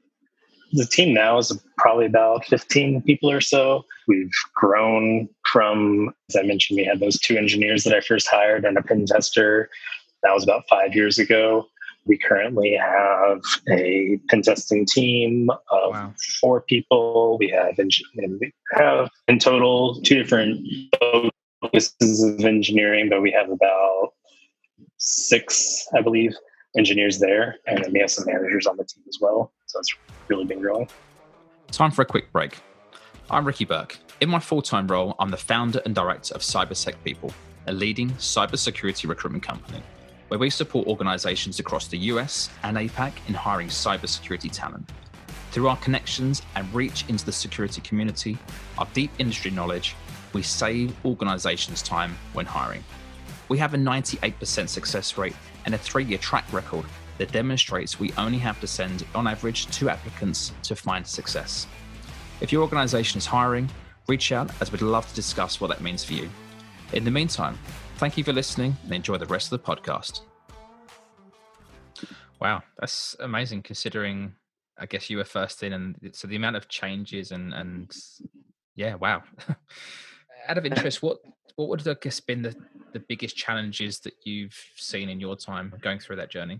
The 0.74 0.86
team 0.86 1.12
now 1.12 1.36
is 1.36 1.52
probably 1.76 2.06
about 2.06 2.46
15 2.46 3.02
people 3.02 3.30
or 3.30 3.42
so. 3.42 3.84
We've 4.08 4.32
grown 4.54 5.28
from, 5.46 6.14
as 6.30 6.36
I 6.36 6.42
mentioned, 6.42 6.78
we 6.78 6.84
had 6.84 6.98
those 6.98 7.18
two 7.18 7.36
engineers 7.36 7.84
that 7.84 7.94
I 7.94 8.00
first 8.00 8.26
hired 8.26 8.64
and 8.64 8.78
a 8.78 8.82
pen 8.82 9.04
tester. 9.04 9.68
That 10.22 10.32
was 10.32 10.44
about 10.44 10.64
five 10.70 10.94
years 10.94 11.18
ago. 11.18 11.66
We 12.04 12.18
currently 12.18 12.74
have 12.74 13.40
a 13.70 14.18
pen 14.28 14.42
testing 14.42 14.84
team 14.86 15.50
of 15.50 15.92
wow. 15.92 16.14
four 16.40 16.62
people. 16.62 17.38
We 17.38 17.48
have, 17.50 17.78
we 17.78 18.52
have 18.72 19.08
in 19.28 19.38
total 19.38 20.00
two 20.02 20.16
different 20.16 20.66
focuses 21.60 22.24
of 22.24 22.44
engineering, 22.44 23.08
but 23.08 23.22
we 23.22 23.30
have 23.30 23.50
about 23.50 24.14
six, 24.98 25.86
I 25.96 26.00
believe, 26.02 26.34
engineers 26.76 27.18
there, 27.18 27.56
and 27.66 27.84
then 27.84 27.92
we 27.92 28.00
have 28.00 28.10
some 28.10 28.24
managers 28.26 28.66
on 28.66 28.76
the 28.76 28.84
team 28.84 29.04
as 29.08 29.18
well. 29.20 29.52
So 29.66 29.78
it's 29.78 29.94
really 30.28 30.44
been 30.44 30.60
growing. 30.60 30.88
Time 31.70 31.90
for 31.90 32.02
a 32.02 32.06
quick 32.06 32.32
break. 32.32 32.58
I'm 33.30 33.46
Ricky 33.46 33.64
Burke. 33.64 33.98
In 34.20 34.28
my 34.28 34.40
full 34.40 34.62
time 34.62 34.88
role, 34.88 35.14
I'm 35.18 35.30
the 35.30 35.36
founder 35.36 35.80
and 35.84 35.94
director 35.94 36.34
of 36.34 36.42
CyberSec 36.42 36.94
People, 37.04 37.32
a 37.66 37.72
leading 37.72 38.10
cybersecurity 38.12 39.08
recruitment 39.08 39.42
company, 39.44 39.82
where 40.28 40.38
we 40.38 40.50
support 40.50 40.86
organizations 40.86 41.58
across 41.58 41.88
the 41.88 41.98
US 41.98 42.50
and 42.62 42.76
APAC 42.76 43.12
in 43.28 43.34
hiring 43.34 43.68
cybersecurity 43.68 44.50
talent. 44.50 44.90
Through 45.50 45.68
our 45.68 45.76
connections 45.76 46.42
and 46.56 46.72
reach 46.74 47.04
into 47.08 47.26
the 47.26 47.32
security 47.32 47.80
community, 47.82 48.38
our 48.78 48.88
deep 48.94 49.10
industry 49.18 49.50
knowledge, 49.50 49.94
we 50.32 50.42
save 50.42 50.94
organizations 51.04 51.82
time 51.82 52.16
when 52.32 52.46
hiring. 52.46 52.82
We 53.48 53.58
have 53.58 53.74
a 53.74 53.76
98% 53.76 54.68
success 54.68 55.18
rate 55.18 55.36
and 55.66 55.74
a 55.74 55.78
three 55.78 56.04
year 56.04 56.18
track 56.18 56.50
record 56.52 56.86
that 57.18 57.32
demonstrates 57.32 58.00
we 58.00 58.12
only 58.16 58.38
have 58.38 58.60
to 58.60 58.66
send, 58.66 59.04
on 59.14 59.26
average, 59.26 59.66
two 59.66 59.88
applicants 59.88 60.52
to 60.62 60.74
find 60.74 61.06
success. 61.06 61.66
If 62.40 62.50
your 62.50 62.62
organization 62.62 63.18
is 63.18 63.26
hiring, 63.26 63.68
reach 64.08 64.32
out 64.32 64.50
as 64.60 64.72
we'd 64.72 64.82
love 64.82 65.06
to 65.08 65.14
discuss 65.14 65.60
what 65.60 65.68
that 65.68 65.82
means 65.82 66.02
for 66.02 66.14
you. 66.14 66.30
In 66.92 67.04
the 67.04 67.10
meantime, 67.10 67.58
thank 68.02 68.18
you 68.18 68.24
for 68.24 68.32
listening 68.32 68.76
and 68.82 68.92
enjoy 68.92 69.16
the 69.16 69.26
rest 69.26 69.52
of 69.52 69.62
the 69.62 69.64
podcast. 69.64 70.22
Wow, 72.40 72.64
that's 72.80 73.14
amazing 73.20 73.62
considering 73.62 74.34
I 74.76 74.86
guess 74.86 75.08
you 75.08 75.18
were 75.18 75.24
first 75.24 75.62
in 75.62 75.72
and 75.72 75.96
so 76.10 76.26
the 76.26 76.34
amount 76.34 76.56
of 76.56 76.66
changes 76.66 77.30
and 77.30 77.54
and 77.54 77.94
yeah, 78.74 78.96
wow. 78.96 79.22
Out 80.48 80.58
of 80.58 80.66
interest, 80.66 81.00
what 81.00 81.18
what 81.54 81.68
would 81.68 81.80
have 81.82 81.96
I 81.96 82.00
guess 82.02 82.18
been 82.18 82.42
the, 82.42 82.56
the 82.92 82.98
biggest 82.98 83.36
challenges 83.36 84.00
that 84.00 84.14
you've 84.24 84.60
seen 84.74 85.08
in 85.08 85.20
your 85.20 85.36
time 85.36 85.72
going 85.80 86.00
through 86.00 86.16
that 86.16 86.28
journey? 86.32 86.58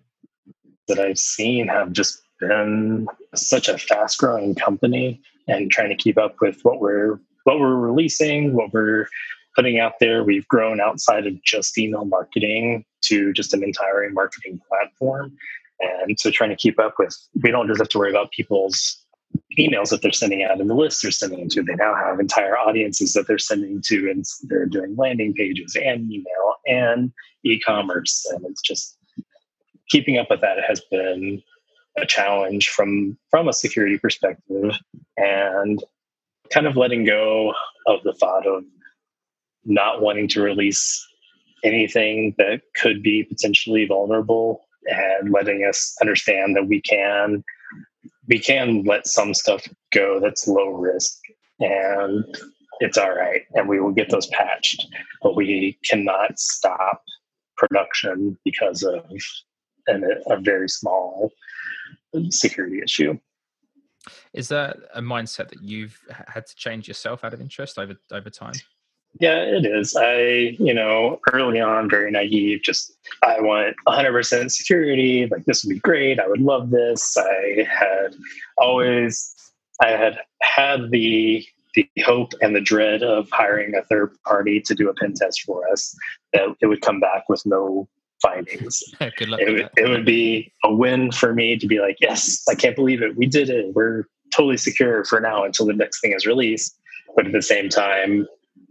That 0.86 1.00
I've 1.00 1.18
seen 1.18 1.66
have 1.66 1.90
just 1.90 2.22
been 2.38 3.08
such 3.34 3.68
a 3.68 3.78
fast 3.78 4.16
growing 4.16 4.54
company 4.54 5.20
and 5.48 5.72
trying 5.72 5.88
to 5.88 5.96
keep 5.96 6.18
up 6.18 6.36
with 6.40 6.60
what 6.62 6.78
we're 6.78 7.18
what 7.42 7.58
we're 7.58 7.74
releasing, 7.74 8.54
what 8.54 8.72
we're 8.72 9.08
putting 9.54 9.78
out 9.78 9.94
there. 10.00 10.24
We've 10.24 10.48
grown 10.48 10.80
outside 10.80 11.26
of 11.26 11.42
just 11.42 11.76
email 11.78 12.04
marketing 12.04 12.84
to 13.02 13.32
just 13.32 13.54
an 13.54 13.62
entire 13.62 14.08
marketing 14.10 14.60
platform. 14.68 15.36
And 15.80 16.18
so 16.18 16.30
trying 16.30 16.50
to 16.50 16.56
keep 16.56 16.78
up 16.78 16.94
with, 16.98 17.16
we 17.42 17.50
don't 17.50 17.66
just 17.66 17.80
have 17.80 17.88
to 17.90 17.98
worry 17.98 18.10
about 18.10 18.30
people's 18.30 18.98
emails 19.58 19.88
that 19.88 20.02
they're 20.02 20.12
sending 20.12 20.42
out 20.42 20.60
and 20.60 20.70
the 20.70 20.74
lists 20.74 21.02
they're 21.02 21.10
sending 21.10 21.48
to. 21.48 21.62
They 21.62 21.74
now 21.74 21.94
have 21.94 22.20
entire 22.20 22.56
audiences 22.56 23.14
that 23.14 23.26
they're 23.26 23.38
sending 23.38 23.80
to, 23.86 24.10
and 24.10 24.24
they're 24.44 24.66
doing 24.66 24.94
landing 24.96 25.34
pages 25.34 25.76
and 25.76 26.10
email 26.12 26.54
and 26.66 27.12
e-commerce. 27.44 28.24
And 28.30 28.44
it's 28.46 28.62
just 28.62 28.96
keeping 29.88 30.18
up 30.18 30.30
with 30.30 30.40
that 30.42 30.58
has 30.66 30.80
been 30.90 31.42
a 31.98 32.06
challenge 32.06 32.68
from 32.68 33.18
from 33.30 33.48
a 33.48 33.52
security 33.52 33.98
perspective, 33.98 34.76
and 35.16 35.82
kind 36.50 36.66
of 36.66 36.76
letting 36.76 37.04
go 37.04 37.52
of 37.86 38.02
the 38.04 38.12
thought 38.14 38.46
of 38.46 38.64
not 39.64 40.02
wanting 40.02 40.28
to 40.28 40.42
release 40.42 41.06
anything 41.64 42.34
that 42.38 42.62
could 42.74 43.02
be 43.02 43.24
potentially 43.24 43.86
vulnerable 43.86 44.66
and 44.86 45.30
letting 45.32 45.64
us 45.64 45.96
understand 46.00 46.56
that 46.56 46.66
we 46.66 46.80
can 46.80 47.44
we 48.28 48.38
can 48.38 48.82
let 48.84 49.06
some 49.06 49.32
stuff 49.32 49.66
go 49.92 50.18
that's 50.20 50.48
low 50.48 50.70
risk 50.70 51.18
and 51.60 52.24
it's 52.80 52.98
all 52.98 53.14
right 53.14 53.42
and 53.54 53.68
we 53.68 53.80
will 53.80 53.92
get 53.92 54.10
those 54.10 54.26
patched 54.28 54.86
but 55.22 55.36
we 55.36 55.78
cannot 55.84 56.36
stop 56.38 57.02
production 57.56 58.36
because 58.44 58.82
of 58.82 59.04
an, 59.86 60.04
a 60.26 60.40
very 60.40 60.68
small 60.68 61.30
security 62.30 62.80
issue. 62.82 63.18
Is 64.32 64.48
that 64.48 64.78
a 64.94 65.00
mindset 65.00 65.48
that 65.50 65.62
you've 65.62 65.98
had 66.10 66.46
to 66.46 66.56
change 66.56 66.88
yourself 66.88 67.22
out 67.22 67.34
of 67.34 67.40
interest 67.40 67.78
over 67.78 67.94
over 68.10 68.30
time 68.30 68.54
yeah, 69.20 69.42
it 69.42 69.64
is. 69.66 69.94
I, 69.96 70.56
you 70.58 70.74
know, 70.74 71.20
early 71.32 71.60
on, 71.60 71.90
very 71.90 72.10
naive, 72.10 72.62
just 72.62 72.92
I 73.22 73.40
want 73.40 73.76
100% 73.86 74.50
security. 74.50 75.28
Like, 75.30 75.44
this 75.44 75.64
would 75.64 75.74
be 75.74 75.80
great. 75.80 76.18
I 76.18 76.26
would 76.26 76.40
love 76.40 76.70
this. 76.70 77.16
I 77.16 77.66
had 77.68 78.16
always, 78.58 79.34
I 79.80 79.90
had 79.90 80.18
had 80.40 80.90
the 80.90 81.46
the 81.74 81.88
hope 82.04 82.34
and 82.42 82.54
the 82.54 82.60
dread 82.60 83.02
of 83.02 83.28
hiring 83.32 83.74
a 83.74 83.82
third 83.82 84.14
party 84.24 84.60
to 84.60 84.74
do 84.74 84.90
a 84.90 84.94
pen 84.94 85.14
test 85.14 85.42
for 85.42 85.66
us 85.70 85.96
that 86.32 86.54
it 86.60 86.66
would 86.66 86.82
come 86.82 87.00
back 87.00 87.26
with 87.30 87.44
no 87.46 87.88
findings. 88.20 88.82
Good 89.16 89.28
luck. 89.28 89.40
It 89.40 89.52
would, 89.52 89.70
it 89.76 89.88
would 89.88 90.04
be 90.04 90.52
a 90.64 90.72
win 90.72 91.12
for 91.12 91.34
me 91.34 91.58
to 91.58 91.66
be 91.66 91.80
like, 91.80 91.96
yes, 92.00 92.42
I 92.48 92.54
can't 92.54 92.76
believe 92.76 93.02
it. 93.02 93.16
We 93.16 93.26
did 93.26 93.50
it. 93.50 93.74
We're 93.74 94.04
totally 94.32 94.56
secure 94.56 95.04
for 95.04 95.20
now 95.20 95.44
until 95.44 95.66
the 95.66 95.72
next 95.72 96.00
thing 96.00 96.12
is 96.12 96.26
released. 96.26 96.76
But 97.16 97.26
at 97.26 97.32
the 97.32 97.42
same 97.42 97.68
time, 97.68 98.26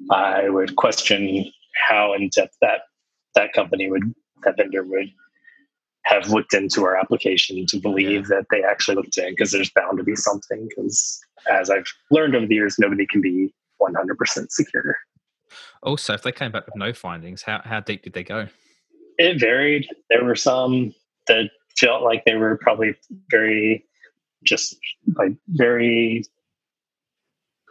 I 0.10 0.50
would 0.50 0.76
question 0.76 1.52
how 1.88 2.14
in 2.14 2.30
depth 2.30 2.58
that 2.62 2.82
that 3.36 3.54
company 3.54 3.90
would 3.90 4.14
that 4.44 4.58
vendor 4.58 4.84
would 4.84 5.12
have 6.04 6.30
looked 6.30 6.54
into 6.54 6.84
our 6.84 6.98
application 6.98 7.66
to 7.68 7.80
believe 7.80 8.28
that 8.28 8.46
they 8.50 8.64
actually 8.64 8.96
looked 8.96 9.18
in 9.18 9.32
because 9.32 9.52
there's 9.52 9.70
bound 9.70 9.98
to 9.98 10.04
be 10.04 10.16
something 10.16 10.68
because 10.68 11.20
as 11.50 11.70
I've 11.70 11.86
learned 12.10 12.36
over 12.36 12.48
the 12.48 12.56
years, 12.56 12.78
nobody 12.80 13.06
can 13.06 13.22
be 13.22 13.54
100% 13.80 14.48
secure. 14.50 14.96
Also, 15.84 16.14
if 16.14 16.24
they 16.24 16.32
came 16.32 16.52
back 16.52 16.66
with 16.66 16.76
no 16.76 16.94
findings, 16.94 17.44
how, 17.44 17.62
how 17.64 17.80
deep 17.80 18.04
did 18.04 18.14
they 18.14 18.24
go? 18.24 18.48
It 19.18 19.40
varied. 19.40 19.88
There 20.10 20.24
were 20.24 20.36
some 20.36 20.94
that 21.28 21.50
felt 21.78 22.04
like 22.04 22.26
they 22.26 22.36
were 22.36 22.58
probably 22.58 22.96
very, 23.30 23.86
just 24.44 24.76
like 25.16 25.34
very 25.50 26.24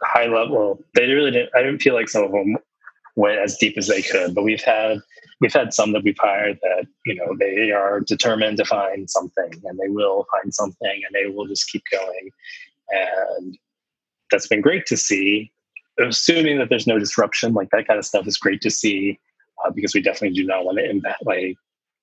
high 0.03 0.27
level. 0.27 0.83
They 0.95 1.07
really 1.07 1.31
didn't. 1.31 1.49
I 1.55 1.61
didn't 1.61 1.81
feel 1.81 1.93
like 1.93 2.09
some 2.09 2.23
of 2.23 2.31
them 2.31 2.57
went 3.15 3.39
as 3.39 3.57
deep 3.57 3.77
as 3.77 3.87
they 3.87 4.01
could, 4.01 4.33
but 4.33 4.43
we've 4.43 4.63
had 4.63 4.99
we've 5.39 5.53
had 5.53 5.73
some 5.73 5.91
that 5.93 6.03
we've 6.03 6.17
hired 6.19 6.59
that 6.61 6.87
you 7.05 7.15
know 7.15 7.35
they 7.39 7.71
are 7.71 7.99
determined 7.99 8.57
to 8.57 8.65
find 8.65 9.09
something 9.09 9.51
and 9.63 9.79
they 9.79 9.89
will 9.89 10.25
find 10.31 10.53
something 10.53 11.01
and 11.05 11.13
they 11.13 11.29
will 11.29 11.47
just 11.47 11.69
keep 11.69 11.83
going, 11.91 12.29
and 12.89 13.57
that's 14.29 14.47
been 14.47 14.61
great 14.61 14.85
to 14.87 14.97
see. 14.97 15.51
Assuming 15.99 16.57
that 16.57 16.69
there's 16.69 16.87
no 16.87 16.97
disruption, 16.97 17.53
like 17.53 17.69
that 17.71 17.87
kind 17.87 17.99
of 17.99 18.05
stuff 18.05 18.25
is 18.25 18.37
great 18.37 18.61
to 18.61 18.71
see 18.71 19.19
uh, 19.63 19.71
because 19.71 19.93
we 19.93 20.01
definitely 20.01 20.35
do 20.35 20.45
not 20.45 20.65
want 20.65 20.77
to 20.77 20.89
impact 20.89 21.23
like 21.25 21.57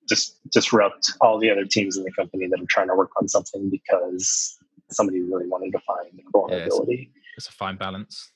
just 0.07 0.39
disrupt 0.51 1.11
all 1.21 1.39
the 1.39 1.49
other 1.49 1.65
teams 1.65 1.97
in 1.97 2.03
the 2.03 2.11
company 2.11 2.47
that 2.47 2.59
are 2.59 2.65
trying 2.69 2.87
to 2.87 2.95
work 2.95 3.11
on 3.19 3.27
something 3.27 3.69
because 3.69 4.57
somebody 4.89 5.21
really 5.21 5.47
wanted 5.47 5.71
to 5.71 5.79
find 5.79 6.21
vulnerability. 6.31 7.11
It's 7.39 7.47
a 7.47 7.53
fine 7.53 7.77
balance. 7.77 8.31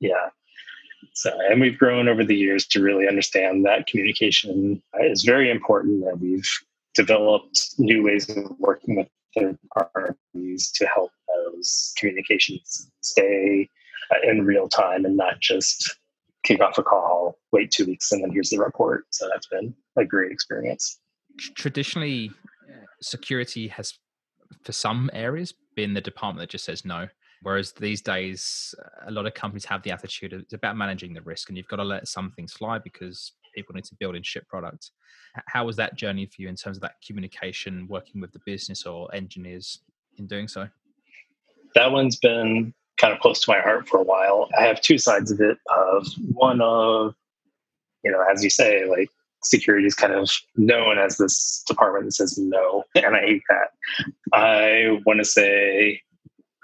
Yeah. 0.00 0.30
So, 1.12 1.30
and 1.50 1.60
we've 1.60 1.78
grown 1.78 2.08
over 2.08 2.24
the 2.24 2.34
years 2.34 2.66
to 2.68 2.82
really 2.82 3.06
understand 3.06 3.66
that 3.66 3.86
communication 3.86 4.82
is 5.02 5.24
very 5.24 5.50
important, 5.50 6.04
and 6.04 6.18
we've 6.20 6.48
developed 6.94 7.74
new 7.78 8.02
ways 8.02 8.30
of 8.30 8.58
working 8.58 8.96
with 8.96 9.08
third 9.36 9.58
parties 9.76 10.72
to 10.72 10.86
help 10.86 11.10
those 11.28 11.92
communications 11.98 12.90
stay 13.02 13.68
uh, 14.10 14.30
in 14.30 14.46
real 14.46 14.68
time 14.68 15.04
and 15.04 15.18
not 15.18 15.38
just 15.40 15.96
kick 16.44 16.62
off 16.62 16.78
a 16.78 16.82
call, 16.82 17.38
wait 17.52 17.70
two 17.70 17.84
weeks, 17.84 18.10
and 18.10 18.22
then 18.22 18.30
here's 18.30 18.48
the 18.48 18.58
report. 18.58 19.04
So 19.10 19.28
that's 19.30 19.48
been 19.48 19.74
a 19.98 20.04
great 20.04 20.32
experience. 20.32 20.98
Traditionally, 21.56 22.30
security 23.02 23.68
has, 23.68 23.92
for 24.62 24.72
some 24.72 25.10
areas, 25.12 25.52
been 25.74 25.92
the 25.92 26.00
department 26.00 26.40
that 26.40 26.50
just 26.50 26.64
says 26.64 26.86
no. 26.86 27.08
Whereas 27.42 27.72
these 27.72 28.00
days, 28.00 28.74
a 29.06 29.10
lot 29.10 29.26
of 29.26 29.34
companies 29.34 29.64
have 29.66 29.82
the 29.82 29.90
attitude 29.90 30.32
it's 30.32 30.52
about 30.52 30.76
managing 30.76 31.14
the 31.14 31.22
risk, 31.22 31.48
and 31.48 31.56
you've 31.56 31.68
got 31.68 31.76
to 31.76 31.84
let 31.84 32.08
some 32.08 32.30
things 32.30 32.52
fly 32.52 32.78
because 32.78 33.32
people 33.54 33.74
need 33.74 33.84
to 33.84 33.94
build 33.98 34.14
and 34.14 34.24
ship 34.24 34.46
products. 34.48 34.92
How 35.46 35.64
was 35.64 35.76
that 35.76 35.96
journey 35.96 36.26
for 36.26 36.42
you 36.42 36.48
in 36.48 36.56
terms 36.56 36.76
of 36.76 36.82
that 36.82 36.96
communication, 37.06 37.86
working 37.88 38.20
with 38.20 38.32
the 38.32 38.40
business 38.46 38.86
or 38.86 39.14
engineers 39.14 39.80
in 40.18 40.26
doing 40.26 40.48
so? 40.48 40.68
That 41.74 41.92
one's 41.92 42.16
been 42.16 42.72
kind 42.96 43.12
of 43.12 43.20
close 43.20 43.40
to 43.42 43.50
my 43.50 43.60
heart 43.60 43.88
for 43.88 43.98
a 43.98 44.02
while. 44.02 44.48
I 44.58 44.64
have 44.64 44.80
two 44.80 44.98
sides 44.98 45.30
of 45.30 45.40
it. 45.40 45.58
Of 45.74 46.06
one 46.32 46.60
of, 46.60 47.14
you 48.02 48.10
know, 48.10 48.24
as 48.32 48.42
you 48.42 48.50
say, 48.50 48.88
like 48.88 49.10
security 49.44 49.86
is 49.86 49.94
kind 49.94 50.12
of 50.12 50.30
known 50.56 50.98
as 50.98 51.18
this 51.18 51.62
department 51.66 52.06
that 52.06 52.12
says 52.12 52.38
no, 52.38 52.84
and 52.94 53.16
I 53.16 53.20
hate 53.20 53.42
that. 53.48 53.70
I 54.32 55.00
want 55.04 55.18
to 55.18 55.24
say 55.24 56.02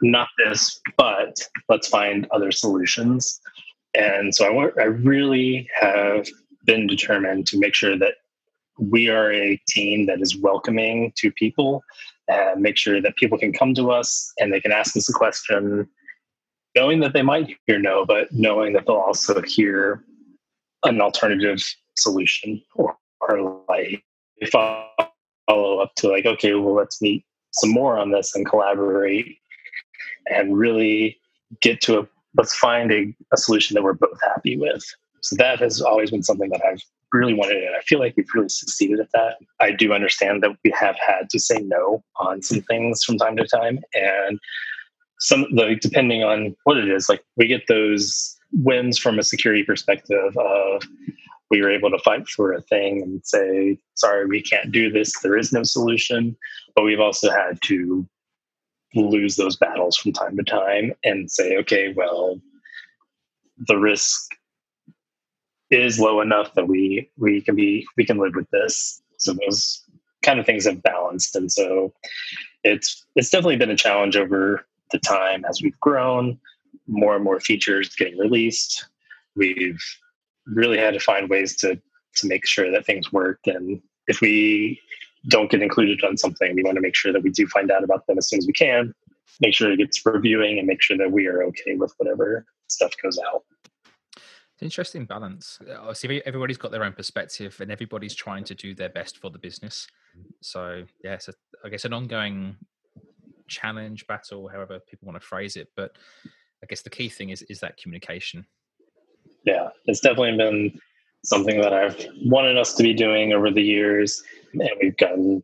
not 0.03 0.29
this, 0.39 0.81
but 0.97 1.39
let's 1.69 1.89
find 1.89 2.27
other 2.31 2.53
solutions. 2.53 3.41
And 3.95 4.35
so 4.35 4.47
I 4.47 4.83
I 4.83 4.85
really 4.85 5.69
have 5.81 6.27
been 6.65 6.87
determined 6.87 7.47
to 7.49 7.59
make 7.59 7.75
sure 7.75 7.97
that 7.99 8.15
we 8.79 9.09
are 9.09 9.33
a 9.33 9.61
team 9.69 10.07
that 10.07 10.21
is 10.21 10.39
welcoming 10.39 11.13
to 11.17 11.31
people 11.33 11.83
and 12.29 12.63
make 12.63 12.77
sure 12.77 13.01
that 13.01 13.17
people 13.17 13.39
can 13.39 13.53
come 13.53 13.75
to 13.75 13.91
us 13.91 14.33
and 14.39 14.53
they 14.53 14.61
can 14.61 14.73
ask 14.73 14.97
us 14.97 15.09
a 15.09 15.13
question 15.13 15.89
knowing 16.75 17.01
that 17.01 17.13
they 17.13 17.23
might 17.23 17.57
hear 17.67 17.79
no, 17.79 18.05
but 18.07 18.33
knowing 18.33 18.73
that 18.73 18.87
they'll 18.87 18.97
also 18.97 19.41
hear 19.43 20.05
an 20.85 21.01
alternative 21.01 21.63
solution 21.97 22.63
or, 22.75 22.97
or 23.21 23.63
like 23.69 24.03
follow 24.51 25.79
up 25.79 25.95
to 25.97 26.09
like, 26.09 26.27
okay, 26.27 26.55
well, 26.55 26.75
let's 26.75 27.03
meet 27.03 27.25
some 27.53 27.71
more 27.71 27.99
on 27.99 28.11
this 28.11 28.35
and 28.35 28.47
collaborate 28.47 29.37
and 30.27 30.57
really 30.57 31.19
get 31.61 31.81
to 31.83 32.01
a 32.01 32.09
let's 32.37 32.55
find 32.55 32.91
a, 32.91 33.15
a 33.33 33.37
solution 33.37 33.75
that 33.75 33.83
we're 33.83 33.93
both 33.93 34.19
happy 34.23 34.57
with. 34.57 34.83
So 35.21 35.37
that 35.37 35.61
has 35.61 35.81
always 35.81 36.11
been 36.11 36.23
something 36.23 36.49
that 36.51 36.65
I've 36.65 36.83
really 37.13 37.35
wanted 37.35 37.59
and 37.59 37.77
I 37.77 37.81
feel 37.81 37.99
like 37.99 38.15
we've 38.17 38.27
really 38.35 38.49
succeeded 38.49 38.99
at 39.01 39.13
that. 39.13 39.37
I 39.61 39.71
do 39.71 39.93
understand 39.93 40.43
that 40.43 40.57
we 40.65 40.73
have 40.79 40.97
had 40.97 41.29
to 41.31 41.39
say 41.39 41.59
no 41.59 42.03
on 42.17 42.43
some 42.43 42.59
mm-hmm. 42.59 42.67
things 42.67 43.05
from 43.05 43.19
time 43.19 43.37
to 43.37 43.47
time. 43.47 43.81
And 43.95 44.41
some 45.21 45.47
like 45.53 45.81
depending 45.81 46.23
on 46.23 46.57
what 46.65 46.79
it 46.79 46.89
is, 46.89 47.09
like 47.09 47.23
we 47.37 47.47
get 47.47 47.67
those 47.69 48.37
wins 48.53 48.99
from 48.99 49.19
a 49.19 49.23
security 49.23 49.63
perspective 49.63 50.37
of 50.37 50.83
we 51.51 51.61
were 51.61 51.71
able 51.71 51.91
to 51.91 51.99
fight 51.99 52.27
for 52.29 52.53
a 52.53 52.63
thing 52.63 53.03
and 53.03 53.21
say, 53.25 53.79
sorry, 53.95 54.27
we 54.27 54.43
can't 54.43 54.73
do 54.73 54.91
this. 54.91 55.13
There 55.21 55.37
is 55.37 55.53
no 55.53 55.63
solution. 55.63 56.37
But 56.75 56.85
we've 56.85 57.01
also 57.01 57.31
had 57.31 57.61
to 57.65 58.09
lose 58.95 59.37
those 59.37 59.57
battles 59.57 59.97
from 59.97 60.13
time 60.13 60.37
to 60.37 60.43
time 60.43 60.93
and 61.05 61.31
say, 61.31 61.57
okay, 61.57 61.93
well, 61.97 62.41
the 63.67 63.77
risk 63.77 64.33
is 65.71 65.99
low 65.99 66.21
enough 66.21 66.53
that 66.55 66.69
we 66.69 67.11
we 67.17 67.41
can 67.41 67.55
be 67.55 67.87
we 67.97 68.05
can 68.05 68.19
live 68.19 68.35
with 68.35 68.49
this. 68.51 69.03
So 69.19 69.33
those 69.33 69.83
kind 70.23 70.39
of 70.39 70.47
things 70.47 70.67
have 70.67 70.83
balanced. 70.83 71.35
And 71.35 71.51
so 71.51 71.93
it's 72.65 73.05
it's 73.17 73.31
definitely 73.31 73.57
been 73.57 73.71
a 73.71 73.77
challenge 73.77 74.17
over 74.17 74.67
the 74.91 74.99
time 74.99 75.45
as 75.49 75.63
we've 75.63 75.79
grown, 75.81 76.39
more 76.87 77.15
and 77.15 77.25
more 77.25 77.41
features 77.41 77.95
getting 77.95 78.19
released. 78.19 78.87
We've 79.35 79.81
really 80.47 80.79
had 80.79 80.95
to 80.95 81.01
find 81.01 81.31
ways 81.31 81.57
to 81.57 81.81
to 82.17 82.29
make 82.29 82.47
sure 82.47 82.71
that 82.71 82.85
things 82.85 83.13
work. 83.13 83.41
And 83.47 83.81
if 84.07 84.21
we 84.21 84.81
don't 85.29 85.51
get 85.51 85.63
included 85.63 86.03
on 86.05 86.17
something, 86.17 86.55
we 86.55 86.63
want 86.63 86.77
to 86.77 86.81
make 86.81 86.97
sure 86.97 87.13
that 87.13 87.23
we 87.23 87.31
do 87.31 87.47
find 87.47 87.71
out 87.71 87.85
about 87.85 88.07
them 88.07 88.19
as 88.19 88.29
soon 88.29 88.39
as 88.39 88.47
we 88.47 88.53
can. 88.53 88.93
Make 89.41 89.55
sure 89.55 89.73
it 89.73 89.79
gets 89.79 90.05
reviewing 90.05 90.59
and 90.59 90.67
make 90.67 90.83
sure 90.83 90.97
that 90.99 91.11
we 91.11 91.27
are 91.27 91.43
okay 91.45 91.75
with 91.77 91.95
whatever 91.97 92.45
stuff 92.69 92.93
goes 93.03 93.19
out. 93.19 93.43
It's 94.17 94.63
interesting 94.63 95.07
balance. 95.07 95.59
Uh, 95.69 95.75
Obviously, 95.81 96.25
everybody's 96.27 96.59
got 96.59 96.71
their 96.71 96.85
own 96.85 96.93
perspective, 96.93 97.57
and 97.61 97.71
everybody's 97.71 98.15
trying 98.15 98.45
to 98.45 98.55
do 98.55 98.75
their 98.75 98.91
best 98.91 99.19
for 99.19 99.31
the 99.31 99.39
business. 99.39 99.87
So, 100.41 100.85
yeah, 101.03 101.19
so 101.19 101.33
I 101.65 101.69
guess 101.69 101.85
an 101.85 101.93
ongoing 101.93 102.57
challenge, 103.49 104.07
battle, 104.07 104.49
however 104.49 104.81
people 104.81 105.07
want 105.07 105.21
to 105.21 105.27
phrase 105.27 105.57
it. 105.57 105.69
But 105.77 105.97
I 106.63 106.67
guess 106.67 106.83
the 106.83 106.91
key 106.91 107.09
thing 107.09 107.31
is 107.31 107.43
is 107.43 107.61
that 107.61 107.77
communication. 107.77 108.47
Yeah, 109.45 109.69
it's 109.87 110.01
definitely 110.01 110.37
been 110.37 110.81
something 111.25 111.61
that 111.61 111.73
I've 111.73 112.07
wanted 112.25 112.57
us 112.57 112.75
to 112.75 112.83
be 112.83 112.95
doing 112.95 113.33
over 113.33 113.51
the 113.51 113.63
years, 113.63 114.23
and 114.55 114.71
we've 114.81 114.97
gotten 114.97 115.43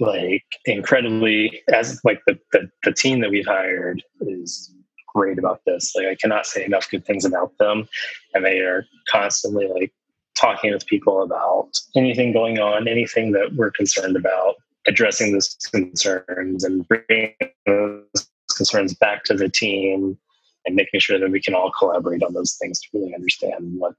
like 0.00 0.44
incredibly 0.64 1.62
as 1.72 2.00
like 2.04 2.20
the, 2.26 2.38
the, 2.52 2.68
the 2.82 2.92
team 2.92 3.20
that 3.20 3.30
we've 3.30 3.46
hired 3.46 4.02
is 4.20 4.74
great 5.14 5.38
about 5.38 5.60
this. 5.66 5.94
Like 5.94 6.06
I 6.06 6.14
cannot 6.16 6.46
say 6.46 6.64
enough 6.64 6.90
good 6.90 7.04
things 7.04 7.24
about 7.24 7.52
them, 7.58 7.88
and 8.34 8.44
they 8.44 8.58
are 8.58 8.86
constantly 9.08 9.68
like 9.68 9.92
talking 10.38 10.72
with 10.72 10.86
people 10.86 11.22
about 11.22 11.70
anything 11.94 12.32
going 12.32 12.58
on, 12.58 12.88
anything 12.88 13.32
that 13.32 13.54
we're 13.54 13.70
concerned 13.70 14.16
about, 14.16 14.56
addressing 14.86 15.32
those 15.32 15.56
concerns 15.72 16.64
and 16.64 16.86
bringing 16.88 17.34
those 17.66 18.28
concerns 18.56 18.94
back 18.94 19.24
to 19.24 19.34
the 19.34 19.48
team 19.48 20.18
and 20.64 20.76
making 20.76 21.00
sure 21.00 21.18
that 21.18 21.30
we 21.30 21.40
can 21.40 21.54
all 21.54 21.72
collaborate 21.78 22.22
on 22.22 22.32
those 22.32 22.56
things 22.60 22.80
to 22.80 22.88
really 22.94 23.14
understand 23.14 23.78
what 23.78 23.94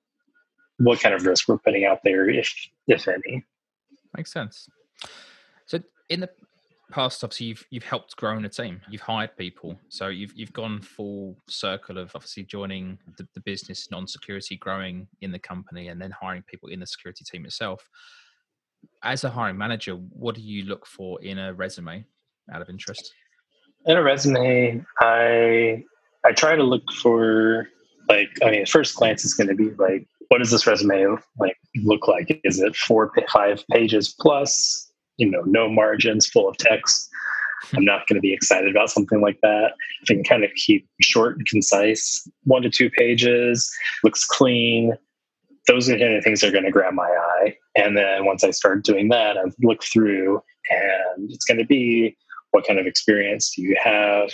what 0.78 1.00
kind 1.00 1.14
of 1.14 1.26
risk 1.26 1.48
we're 1.48 1.58
putting 1.60 1.86
out 1.86 2.00
there 2.04 2.30
if 2.30 2.52
if 2.88 3.08
any 3.08 3.44
makes 4.16 4.32
sense. 4.32 4.70
So 5.66 5.80
in 6.10 6.20
the 6.20 6.30
past 6.92 7.24
obviously 7.24 7.48
you've 7.48 7.66
you've 7.72 7.84
helped 7.84 8.16
grow 8.16 8.38
a 8.38 8.50
team. 8.50 8.80
You've 8.90 9.02
hired 9.02 9.36
people. 9.36 9.80
So 9.90 10.08
you've 10.08 10.34
you've 10.36 10.54
gone 10.54 10.82
full 10.82 11.36
circle 11.48 11.98
of 11.98 12.12
obviously 12.16 12.44
joining 12.44 13.00
the, 13.18 13.28
the 13.34 13.42
business 13.42 13.90
non-security 13.90 14.58
growing 14.58 15.08
in 15.22 15.32
the 15.32 15.40
company 15.40 15.88
and 15.88 16.02
then 16.02 16.12
hiring 16.12 16.44
people 16.44 16.70
in 16.70 16.80
the 16.80 16.88
security 16.88 17.26
team 17.26 17.46
itself. 17.46 17.90
As 19.04 19.24
a 19.24 19.30
hiring 19.30 19.58
manager, 19.58 19.94
what 19.94 20.36
do 20.36 20.42
you 20.42 20.66
look 20.66 20.86
for 20.86 21.22
in 21.22 21.40
a 21.40 21.54
resume 21.54 22.06
out 22.52 22.62
of 22.62 22.70
interest? 22.70 23.14
In 23.86 23.98
a 23.98 24.04
resume, 24.04 24.86
I 25.00 25.84
I 26.26 26.32
try 26.32 26.56
to 26.56 26.64
look 26.64 26.92
for 27.02 27.68
like 28.10 28.30
I 28.44 28.52
mean, 28.52 28.66
first 28.66 28.96
glance 28.96 29.26
is 29.26 29.34
going 29.34 29.48
to 29.48 29.56
be 29.56 29.72
like, 29.72 30.08
what 30.34 30.40
does 30.40 30.50
this 30.50 30.66
resume 30.66 31.16
like 31.38 31.56
look 31.84 32.08
like? 32.08 32.42
Is 32.44 32.60
it 32.60 32.76
four, 32.76 33.12
five 33.32 33.64
pages 33.70 34.16
plus? 34.20 34.92
You 35.18 35.30
know, 35.30 35.44
no 35.46 35.70
margins, 35.70 36.26
full 36.26 36.50
of 36.50 36.58
text. 36.58 37.08
I'm 37.76 37.86
not 37.86 38.08
going 38.08 38.16
to 38.16 38.20
be 38.20 38.34
excited 38.34 38.72
about 38.72 38.90
something 38.90 39.22
like 39.22 39.38
that. 39.44 39.74
I 40.02 40.14
can 40.16 40.24
kind 40.24 40.44
of 40.44 40.50
keep 40.56 40.90
short 41.02 41.38
and 41.38 41.46
concise, 41.46 42.28
one 42.46 42.64
to 42.64 42.72
two 42.72 42.90
pages, 42.90 43.72
looks 44.04 44.26
clean, 44.26 44.98
those 45.68 45.88
are 45.88 45.94
the 45.94 46.00
kind 46.00 46.16
of 46.16 46.24
things 46.24 46.42
that 46.42 46.48
are 46.48 46.52
going 46.52 46.66
to 46.66 46.72
grab 46.72 46.96
my 46.96 47.04
eye. 47.04 47.56
And 47.76 47.96
then 47.96 48.26
once 48.26 48.44
I 48.44 48.50
start 48.50 48.84
doing 48.84 49.10
that, 49.10 49.38
I 49.38 49.44
look 49.62 49.84
through 49.84 50.42
and 50.72 51.32
it's 51.32 51.46
going 51.46 51.60
to 51.60 51.66
be 51.66 52.18
what 52.50 52.66
kind 52.66 52.80
of 52.80 52.88
experience 52.88 53.54
do 53.56 53.62
you 53.62 53.78
have? 53.80 54.32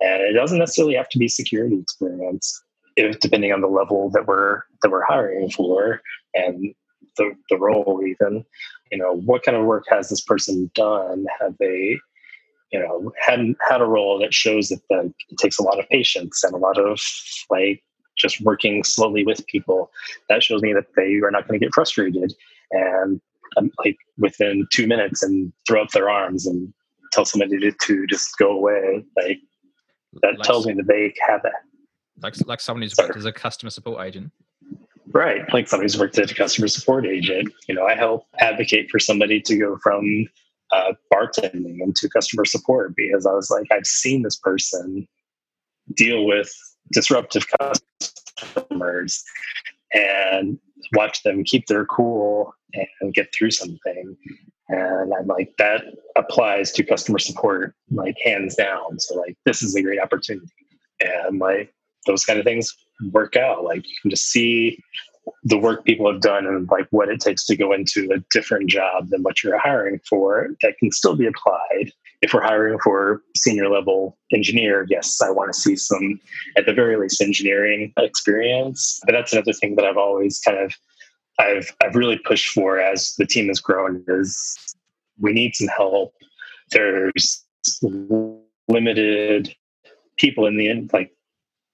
And 0.00 0.22
it 0.22 0.32
doesn't 0.32 0.58
necessarily 0.58 0.94
have 0.94 1.10
to 1.10 1.18
be 1.18 1.28
security 1.28 1.78
experience, 1.78 2.58
if 2.96 3.20
depending 3.20 3.52
on 3.52 3.60
the 3.60 3.68
level 3.68 4.10
that 4.10 4.26
we're 4.26 4.62
that 4.82 4.90
we're 4.90 5.04
hiring 5.04 5.50
for 5.50 6.00
and 6.34 6.74
the, 7.16 7.32
the 7.50 7.58
role 7.58 8.00
even. 8.06 8.44
You 8.90 8.98
know, 8.98 9.14
what 9.14 9.42
kind 9.42 9.56
of 9.56 9.64
work 9.64 9.84
has 9.88 10.08
this 10.08 10.20
person 10.20 10.70
done? 10.74 11.26
Have 11.40 11.56
they 11.58 11.98
you 12.72 12.80
know 12.80 13.12
had 13.18 13.54
had 13.68 13.80
a 13.80 13.86
role 13.86 14.18
that 14.18 14.34
shows 14.34 14.68
that 14.68 14.80
the, 14.90 15.12
it 15.28 15.38
takes 15.38 15.58
a 15.58 15.62
lot 15.62 15.78
of 15.78 15.88
patience 15.88 16.42
and 16.44 16.54
a 16.54 16.58
lot 16.58 16.78
of 16.78 17.00
like 17.50 17.82
just 18.16 18.40
working 18.42 18.84
slowly 18.84 19.24
with 19.24 19.46
people, 19.46 19.90
that 20.28 20.42
shows 20.42 20.62
me 20.62 20.72
that 20.72 20.86
they 20.96 21.16
are 21.24 21.30
not 21.30 21.48
going 21.48 21.58
to 21.58 21.64
get 21.64 21.74
frustrated 21.74 22.32
and 22.70 23.20
um, 23.56 23.70
like 23.84 23.96
within 24.18 24.66
two 24.72 24.86
minutes 24.86 25.22
and 25.22 25.52
throw 25.66 25.82
up 25.82 25.90
their 25.90 26.10
arms 26.10 26.46
and 26.46 26.72
tell 27.12 27.24
somebody 27.24 27.58
to, 27.58 27.72
to 27.82 28.06
just 28.06 28.36
go 28.38 28.50
away. 28.50 29.04
Like 29.16 29.38
that 30.22 30.38
like, 30.38 30.46
tells 30.46 30.66
me 30.66 30.74
that 30.74 30.86
they 30.86 31.14
have 31.26 31.42
that. 31.42 31.52
Like 32.22 32.34
like 32.46 32.60
someone 32.60 32.82
who's 32.82 32.94
worked 32.96 33.16
as 33.16 33.24
a 33.24 33.32
customer 33.32 33.70
support 33.70 34.06
agent. 34.06 34.32
Right, 35.12 35.42
like 35.52 35.68
somebody 35.68 35.84
who's 35.84 35.98
worked 35.98 36.18
as 36.18 36.30
a 36.30 36.34
customer 36.34 36.68
support 36.68 37.06
agent. 37.06 37.52
You 37.68 37.74
know, 37.74 37.84
I 37.84 37.94
help 37.94 38.26
advocate 38.38 38.90
for 38.90 38.98
somebody 38.98 39.40
to 39.42 39.56
go 39.56 39.76
from 39.82 40.26
uh, 40.72 40.94
bartending 41.12 41.80
into 41.80 42.08
customer 42.08 42.44
support 42.44 42.94
because 42.96 43.26
I 43.26 43.32
was 43.32 43.50
like, 43.50 43.66
I've 43.70 43.86
seen 43.86 44.22
this 44.22 44.36
person 44.36 45.06
deal 45.94 46.24
with 46.24 46.50
disruptive 46.92 47.44
customers 47.60 49.22
and 49.92 50.58
watch 50.94 51.22
them 51.22 51.44
keep 51.44 51.66
their 51.66 51.84
cool 51.84 52.54
and 53.00 53.12
get 53.12 53.34
through 53.34 53.50
something. 53.50 54.16
And 54.68 55.12
I'm 55.12 55.26
like, 55.26 55.52
that 55.58 55.84
applies 56.16 56.72
to 56.72 56.84
customer 56.84 57.18
support 57.18 57.74
like 57.90 58.16
hands 58.24 58.54
down. 58.54 58.98
So 58.98 59.16
like 59.16 59.36
this 59.44 59.62
is 59.62 59.74
a 59.74 59.82
great 59.82 60.00
opportunity. 60.00 60.46
And 61.00 61.38
like 61.38 61.74
those 62.06 62.24
kind 62.24 62.38
of 62.38 62.44
things 62.44 62.74
work 63.10 63.36
out. 63.36 63.64
Like 63.64 63.88
you 63.88 63.96
can 64.02 64.10
just 64.10 64.30
see 64.30 64.82
the 65.44 65.58
work 65.58 65.84
people 65.84 66.10
have 66.10 66.20
done 66.20 66.46
and 66.46 66.68
like 66.68 66.86
what 66.90 67.08
it 67.08 67.20
takes 67.20 67.44
to 67.46 67.56
go 67.56 67.72
into 67.72 68.10
a 68.12 68.18
different 68.30 68.68
job 68.68 69.08
than 69.10 69.22
what 69.22 69.42
you're 69.42 69.58
hiring 69.58 70.00
for 70.08 70.48
that 70.62 70.76
can 70.78 70.90
still 70.90 71.16
be 71.16 71.26
applied. 71.26 71.92
If 72.22 72.34
we're 72.34 72.42
hiring 72.42 72.78
for 72.82 73.22
senior 73.36 73.68
level 73.68 74.16
engineer, 74.32 74.86
yes, 74.88 75.20
I 75.20 75.30
want 75.30 75.52
to 75.52 75.58
see 75.58 75.74
some, 75.76 76.20
at 76.56 76.66
the 76.66 76.72
very 76.72 76.96
least, 76.96 77.20
engineering 77.20 77.92
experience. 77.96 79.00
But 79.04 79.12
that's 79.12 79.32
another 79.32 79.52
thing 79.52 79.74
that 79.76 79.84
I've 79.84 79.96
always 79.96 80.38
kind 80.40 80.58
of, 80.58 80.72
I've 81.38 81.74
I've 81.82 81.96
really 81.96 82.18
pushed 82.18 82.52
for 82.52 82.78
as 82.78 83.14
the 83.16 83.26
team 83.26 83.48
has 83.48 83.58
grown 83.58 84.04
is 84.06 84.56
we 85.18 85.32
need 85.32 85.56
some 85.56 85.68
help. 85.68 86.14
There's 86.70 87.44
limited 88.68 89.54
people 90.16 90.46
in 90.46 90.56
the 90.56 90.68
end, 90.68 90.90
like 90.92 91.12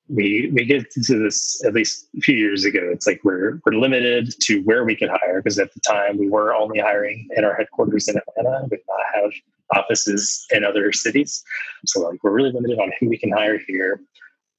we 0.09 0.51
we 0.53 0.65
get 0.65 0.91
to 0.91 1.19
this 1.19 1.63
at 1.65 1.75
least 1.75 2.09
a 2.17 2.21
few 2.21 2.35
years 2.35 2.65
ago. 2.65 2.81
It's 2.93 3.07
like 3.07 3.21
we're 3.25 3.61
we're 3.65 3.75
limited 3.75 4.33
to 4.43 4.63
where 4.63 4.85
we 4.85 4.97
could 4.97 5.11
hire 5.11 5.43
because 5.43 5.59
at 5.59 5.73
the 5.75 5.81
time 5.81 6.19
we 6.19 6.29
were 6.29 6.55
only 6.55 6.81
hiring 6.81 7.29
in 7.37 7.45
our 7.45 7.55
headquarters 7.55 8.09
in 8.09 8.17
Atlanta. 8.17 8.65
We 8.65 8.77
did 8.77 8.87
not 8.89 9.23
have 9.23 9.33
offices 9.77 10.47
in 10.51 10.65
other 10.65 10.93
cities, 10.93 11.43
so 11.87 12.01
like 12.01 12.23
we're 12.23 12.33
really 12.33 12.53
limited 12.53 12.79
on 12.79 12.91
who 12.99 13.09
we 13.09 13.19
can 13.19 13.31
hire 13.31 13.59
here. 13.67 14.01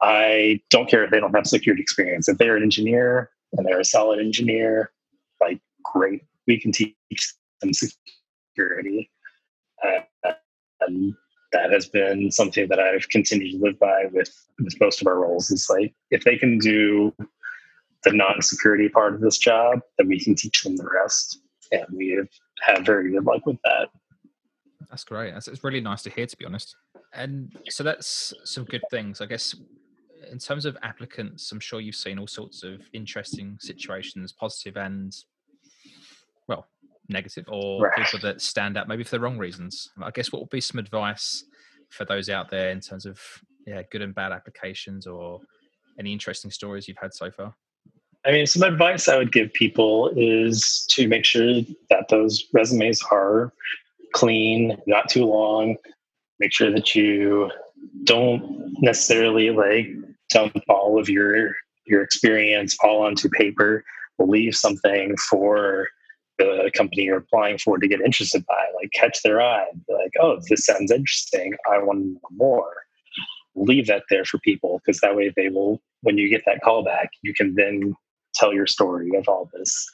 I 0.01 0.61
don't 0.69 0.89
care 0.89 1.03
if 1.03 1.11
they 1.11 1.19
don't 1.19 1.35
have 1.35 1.47
security 1.47 1.81
experience. 1.81 2.29
If 2.29 2.37
they're 2.37 2.55
an 2.55 2.63
engineer 2.63 3.31
and 3.53 3.65
they're 3.65 3.79
a 3.79 3.85
solid 3.85 4.19
engineer, 4.19 4.91
like 5.41 5.59
great, 5.83 6.21
we 6.47 6.59
can 6.59 6.71
teach 6.71 6.95
them 7.61 7.71
security. 7.73 9.09
Uh, 9.83 10.31
and 10.81 11.13
that 11.51 11.71
has 11.71 11.87
been 11.87 12.31
something 12.31 12.67
that 12.69 12.79
I've 12.79 13.09
continued 13.09 13.51
to 13.53 13.63
live 13.65 13.79
by 13.79 14.05
with, 14.11 14.31
with 14.59 14.79
most 14.79 15.01
of 15.01 15.07
our 15.07 15.19
roles. 15.19 15.49
Is 15.51 15.69
like 15.69 15.93
if 16.11 16.23
they 16.23 16.37
can 16.37 16.57
do 16.59 17.13
the 18.03 18.13
non-security 18.13 18.89
part 18.89 19.13
of 19.13 19.21
this 19.21 19.37
job, 19.37 19.79
then 19.97 20.07
we 20.07 20.19
can 20.19 20.35
teach 20.35 20.63
them 20.63 20.77
the 20.77 20.87
rest, 20.87 21.41
and 21.71 21.85
we 21.91 22.11
have 22.11 22.29
had 22.61 22.85
very 22.85 23.11
good 23.11 23.25
luck 23.25 23.45
with 23.45 23.57
that. 23.63 23.89
That's 24.89 25.03
great. 25.03 25.33
That's, 25.33 25.47
it's 25.47 25.63
really 25.63 25.81
nice 25.81 26.01
to 26.03 26.09
hear, 26.09 26.25
to 26.25 26.37
be 26.37 26.45
honest. 26.45 26.75
And 27.13 27.51
so 27.69 27.83
that's 27.83 28.33
some 28.43 28.63
good 28.65 28.81
things, 28.89 29.21
I 29.21 29.25
guess. 29.25 29.55
In 30.31 30.39
terms 30.39 30.65
of 30.65 30.77
applicants, 30.81 31.51
I'm 31.51 31.59
sure 31.59 31.79
you've 31.79 31.95
seen 31.95 32.19
all 32.19 32.27
sorts 32.27 32.63
of 32.63 32.81
interesting 32.93 33.57
situations, 33.59 34.31
positive 34.31 34.77
and 34.77 35.15
well, 36.47 36.67
negative 37.09 37.45
or 37.47 37.81
right. 37.81 37.97
people 37.97 38.19
that 38.21 38.41
stand 38.41 38.77
out 38.77 38.87
maybe 38.87 39.03
for 39.03 39.11
the 39.11 39.19
wrong 39.19 39.37
reasons. 39.37 39.89
I 40.01 40.11
guess 40.11 40.31
what 40.31 40.41
would 40.41 40.49
be 40.49 40.61
some 40.61 40.79
advice 40.79 41.43
for 41.89 42.05
those 42.05 42.29
out 42.29 42.49
there 42.49 42.69
in 42.69 42.79
terms 42.79 43.05
of 43.05 43.19
yeah, 43.65 43.81
good 43.91 44.01
and 44.01 44.15
bad 44.15 44.31
applications 44.31 45.07
or 45.07 45.41
any 45.99 46.13
interesting 46.13 46.51
stories 46.51 46.87
you've 46.87 46.97
had 46.97 47.13
so 47.13 47.29
far? 47.31 47.53
I 48.25 48.31
mean, 48.31 48.45
some 48.45 48.63
advice 48.63 49.07
I 49.07 49.17
would 49.17 49.31
give 49.31 49.53
people 49.53 50.11
is 50.15 50.85
to 50.91 51.07
make 51.07 51.25
sure 51.25 51.61
that 51.89 52.09
those 52.09 52.45
resumes 52.53 53.01
are 53.11 53.53
clean, 54.13 54.77
not 54.87 55.09
too 55.09 55.25
long. 55.25 55.77
Make 56.39 56.53
sure 56.53 56.71
that 56.71 56.95
you 56.95 57.49
don't 58.03 58.73
necessarily 58.81 59.51
like 59.51 59.87
dump 60.29 60.55
all 60.67 60.99
of 60.99 61.09
your 61.09 61.55
your 61.85 62.01
experience 62.03 62.77
all 62.83 63.03
onto 63.03 63.29
paper. 63.29 63.83
Leave 64.19 64.55
something 64.55 65.15
for 65.29 65.87
the 66.39 66.71
company 66.75 67.03
you're 67.03 67.17
applying 67.17 67.59
for 67.59 67.77
to 67.77 67.87
get 67.87 68.01
interested 68.01 68.43
by, 68.47 68.65
like 68.75 68.91
catch 68.93 69.21
their 69.21 69.41
eye, 69.41 69.67
like, 69.87 70.13
oh, 70.19 70.39
this 70.49 70.65
sounds 70.65 70.91
interesting. 70.91 71.53
I 71.71 71.77
want 71.77 71.99
to 71.99 72.07
know 72.07 72.19
more. 72.31 72.73
Leave 73.55 73.87
that 73.87 74.03
there 74.09 74.25
for 74.25 74.39
people 74.39 74.79
because 74.79 75.01
that 75.01 75.15
way 75.15 75.31
they 75.35 75.49
will, 75.49 75.81
when 76.01 76.17
you 76.17 76.29
get 76.29 76.43
that 76.45 76.61
call 76.61 76.83
back, 76.83 77.09
you 77.21 77.33
can 77.33 77.55
then 77.55 77.95
tell 78.33 78.53
your 78.53 78.67
story 78.67 79.11
of 79.15 79.27
all 79.27 79.49
this. 79.53 79.87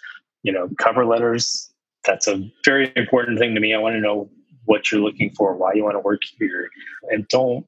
You 0.43 0.51
know, 0.51 0.69
cover 0.79 1.05
letters, 1.05 1.73
that's 2.05 2.27
a 2.27 2.47
very 2.63 2.93
important 2.95 3.39
thing 3.39 3.55
to 3.55 3.59
me. 3.59 3.73
I 3.73 3.79
want 3.79 3.95
to 3.95 4.01
know 4.01 4.29
what 4.65 4.91
you're 4.91 5.01
looking 5.01 5.31
for, 5.31 5.55
why 5.55 5.73
you 5.73 5.83
want 5.83 5.95
to 5.95 5.99
work 5.99 6.21
here. 6.37 6.69
And 7.09 7.27
don't 7.27 7.65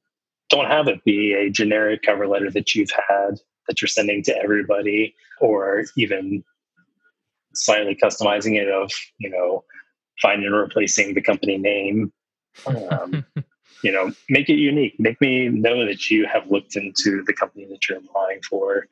don't 0.50 0.66
have 0.66 0.88
it 0.88 1.04
be 1.04 1.34
a 1.34 1.50
generic 1.50 2.02
cover 2.02 2.26
letter 2.26 2.50
that 2.50 2.74
you've 2.74 2.90
had 2.90 3.38
that 3.66 3.82
you're 3.82 3.88
sending 3.88 4.22
to 4.22 4.36
everybody 4.42 5.14
or 5.40 5.84
even 5.96 6.42
slightly 7.64 7.94
customizing 7.94 8.60
it 8.60 8.68
of 8.68 8.90
you 9.18 9.30
know 9.30 9.64
finding 10.20 10.46
and 10.46 10.56
replacing 10.56 11.14
the 11.14 11.22
company 11.22 11.58
name. 11.58 12.12
Um, 12.66 13.24
you 13.82 13.92
know 13.92 14.12
make 14.28 14.48
it 14.48 14.58
unique. 14.58 14.94
Make 14.98 15.20
me 15.20 15.48
know 15.48 15.86
that 15.86 16.10
you 16.10 16.26
have 16.26 16.50
looked 16.50 16.76
into 16.76 17.22
the 17.26 17.32
company 17.32 17.66
that 17.70 17.88
you're 17.88 17.98
applying 17.98 18.40
for 18.48 18.86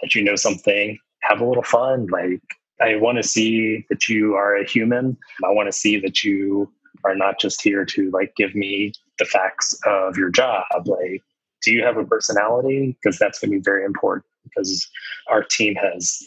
that 0.00 0.14
you 0.14 0.22
know 0.22 0.36
something. 0.36 0.98
Have 1.22 1.40
a 1.40 1.46
little 1.46 1.62
fun. 1.62 2.06
Like 2.06 2.42
i 2.80 2.94
want 2.94 3.16
to 3.18 3.24
see 3.24 3.84
that 3.90 4.08
you 4.08 4.34
are 4.34 4.56
a 4.56 4.64
human. 4.64 5.16
I 5.44 5.50
want 5.50 5.66
to 5.66 5.72
see 5.72 5.98
that 6.00 6.22
you 6.22 6.72
are 7.04 7.14
not 7.14 7.38
just 7.38 7.62
here 7.62 7.84
to 7.84 8.10
like 8.10 8.34
give 8.36 8.54
me 8.54 8.92
the 9.18 9.24
facts 9.24 9.78
of 9.84 10.16
your 10.16 10.30
job. 10.30 10.64
Like 10.84 11.22
do 11.62 11.72
you 11.72 11.84
have 11.84 11.96
a 11.96 12.04
personality? 12.04 12.96
Because 13.02 13.18
that's 13.18 13.38
going 13.38 13.50
to 13.50 13.58
be 13.58 13.62
very 13.62 13.84
important 13.84 14.24
because 14.44 14.88
our 15.28 15.42
team 15.42 15.74
has 15.74 16.22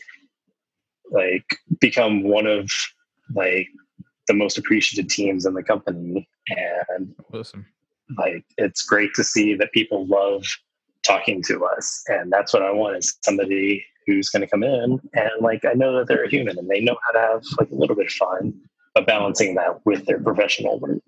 like 1.12 1.46
become 1.80 2.24
one 2.24 2.48
of 2.48 2.70
like 3.34 3.68
the 4.28 4.34
most 4.34 4.58
appreciated 4.58 5.10
teams 5.10 5.46
in 5.46 5.54
the 5.54 5.64
company. 5.64 6.28
And 6.90 7.14
awesome. 7.34 7.66
like 8.18 8.44
it's 8.58 8.84
great 8.84 9.14
to 9.16 9.24
see 9.24 9.56
that 9.56 9.72
people 9.72 10.08
love 10.08 10.46
talking 11.04 11.42
to 11.44 11.66
us. 11.66 12.04
And 12.08 12.32
that's 12.32 12.54
what 12.54 12.64
i 12.64 12.72
want 12.72 12.98
is 12.98 13.18
somebody 13.22 13.86
who's 14.08 14.30
going 14.30 14.42
to 14.42 14.48
come 14.48 14.64
in 14.64 15.00
and 15.14 15.30
like 15.42 15.64
i 15.64 15.74
know 15.74 15.96
that 15.96 16.08
they're 16.08 16.24
a 16.24 16.30
human 16.30 16.58
and 16.58 16.68
they 16.68 16.80
know 16.80 16.98
how 17.06 17.12
to 17.12 17.20
have 17.20 17.44
like 17.60 17.70
a 17.70 17.76
little 17.76 17.96
bit 17.96 18.08
of 18.08 18.12
fun 18.12 18.52
but 18.96 19.06
balancing 19.06 19.54
that 19.54 19.80
with 19.86 20.04
their 20.08 20.20
professional 20.20 20.80
work. 20.80 21.00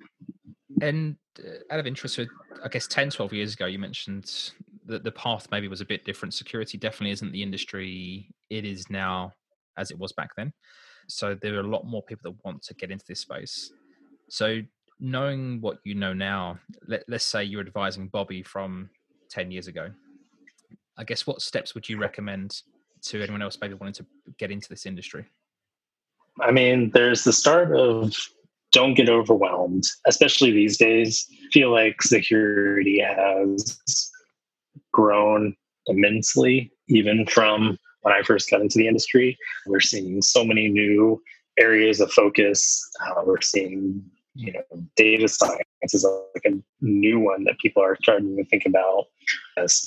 And 0.80 1.18
uh, 1.40 1.74
out 1.74 1.80
of 1.80 1.88
interest 1.88 2.20
i 2.64 2.68
guess 2.68 2.86
10 2.88 3.10
12 3.10 3.34
years 3.34 3.54
ago 3.56 3.66
you 3.66 3.80
mentioned 3.80 4.52
that 4.86 5.04
the 5.04 5.12
path 5.12 5.48
maybe 5.52 5.68
was 5.68 5.82
a 5.82 5.86
bit 5.86 6.06
different. 6.06 6.34
Security 6.34 6.78
definitely 6.78 7.12
isn't 7.12 7.32
the 7.32 7.44
industry 7.44 8.30
it 8.50 8.66
is 8.66 8.90
now 8.90 9.34
as 9.78 9.92
it 9.92 10.00
was 10.00 10.12
back 10.12 10.36
then. 10.36 10.54
So 11.08 11.36
there 11.36 11.56
are 11.56 11.62
a 11.62 11.68
lot 11.68 11.86
more 11.86 12.04
people 12.04 12.32
that 12.32 12.46
want 12.46 12.62
to 12.64 12.74
get 12.74 12.92
into 12.92 13.06
this 13.08 13.20
space. 13.20 13.72
So 14.30 14.62
knowing 15.00 15.60
what 15.62 15.80
you 15.84 15.96
know 15.96 16.14
now, 16.14 16.60
let, 16.88 17.04
let's 17.08 17.26
say 17.26 17.44
you're 17.44 17.62
advising 17.62 18.08
Bobby 18.08 18.42
from 18.44 18.90
10 19.30 19.52
years 19.52 19.68
ago. 19.68 19.90
I 20.98 21.04
guess 21.04 21.28
what 21.28 21.42
steps 21.42 21.74
would 21.76 21.90
you 21.90 21.98
recommend 21.98 22.62
to 23.04 23.22
anyone 23.22 23.42
else 23.42 23.58
maybe 23.60 23.74
wanting 23.74 23.96
to 23.96 24.06
get 24.38 24.52
into 24.52 24.70
this 24.70 24.86
industry? 24.86 25.26
I 26.42 26.52
mean, 26.52 26.92
there's 26.94 27.24
the 27.24 27.34
start 27.34 27.76
of 27.76 28.16
don't 28.72 28.96
get 28.96 29.10
overwhelmed, 29.10 29.84
especially 30.06 30.52
these 30.52 30.78
days. 30.78 31.28
I 31.32 31.48
feel 31.52 31.72
like 31.72 32.02
security 32.02 33.00
has 33.00 34.12
grown 34.92 35.56
immensely, 35.88 36.72
even 36.90 37.26
from 37.28 37.78
when 38.04 38.14
I 38.14 38.22
first 38.22 38.50
got 38.50 38.62
into 38.62 38.78
the 38.78 38.88
industry. 38.88 39.38
We're 39.66 39.80
seeing 39.80 40.22
so 40.22 40.46
many 40.46 40.70
new 40.70 41.22
areas 41.58 42.00
of 42.00 42.12
focus. 42.12 42.82
Uh, 43.02 43.24
we're 43.26 43.42
seeing, 43.42 44.04
you 44.36 44.54
know, 44.54 44.62
data 44.96 45.28
science 45.28 45.94
is 45.94 46.06
like 46.36 46.54
a 46.54 46.58
new 46.82 47.20
one 47.20 47.44
that 47.46 47.60
people 47.60 47.84
are 47.84 47.98
starting 48.02 48.38
to 48.38 48.46
think 48.46 48.64
about, 48.66 49.06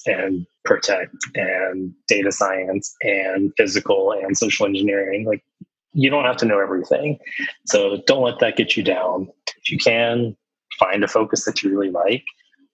and 0.07 0.47
protect 0.65 1.15
and 1.35 1.93
data 2.09 2.33
science 2.33 2.95
and 3.03 3.53
physical 3.57 4.13
and 4.13 4.37
social 4.37 4.67
engineering. 4.67 5.25
Like, 5.25 5.45
you 5.93 6.11
don't 6.11 6.25
have 6.25 6.37
to 6.39 6.47
know 6.47 6.61
everything, 6.61 7.19
so 7.67 8.03
don't 8.07 8.23
let 8.23 8.39
that 8.41 8.57
get 8.57 8.77
you 8.77 8.83
down. 8.83 9.29
If 9.63 9.71
you 9.71 9.79
can, 9.79 10.37
find 10.79 11.03
a 11.03 11.09
focus 11.09 11.45
that 11.47 11.63
you 11.63 11.71
really 11.71 11.91
like, 11.91 12.25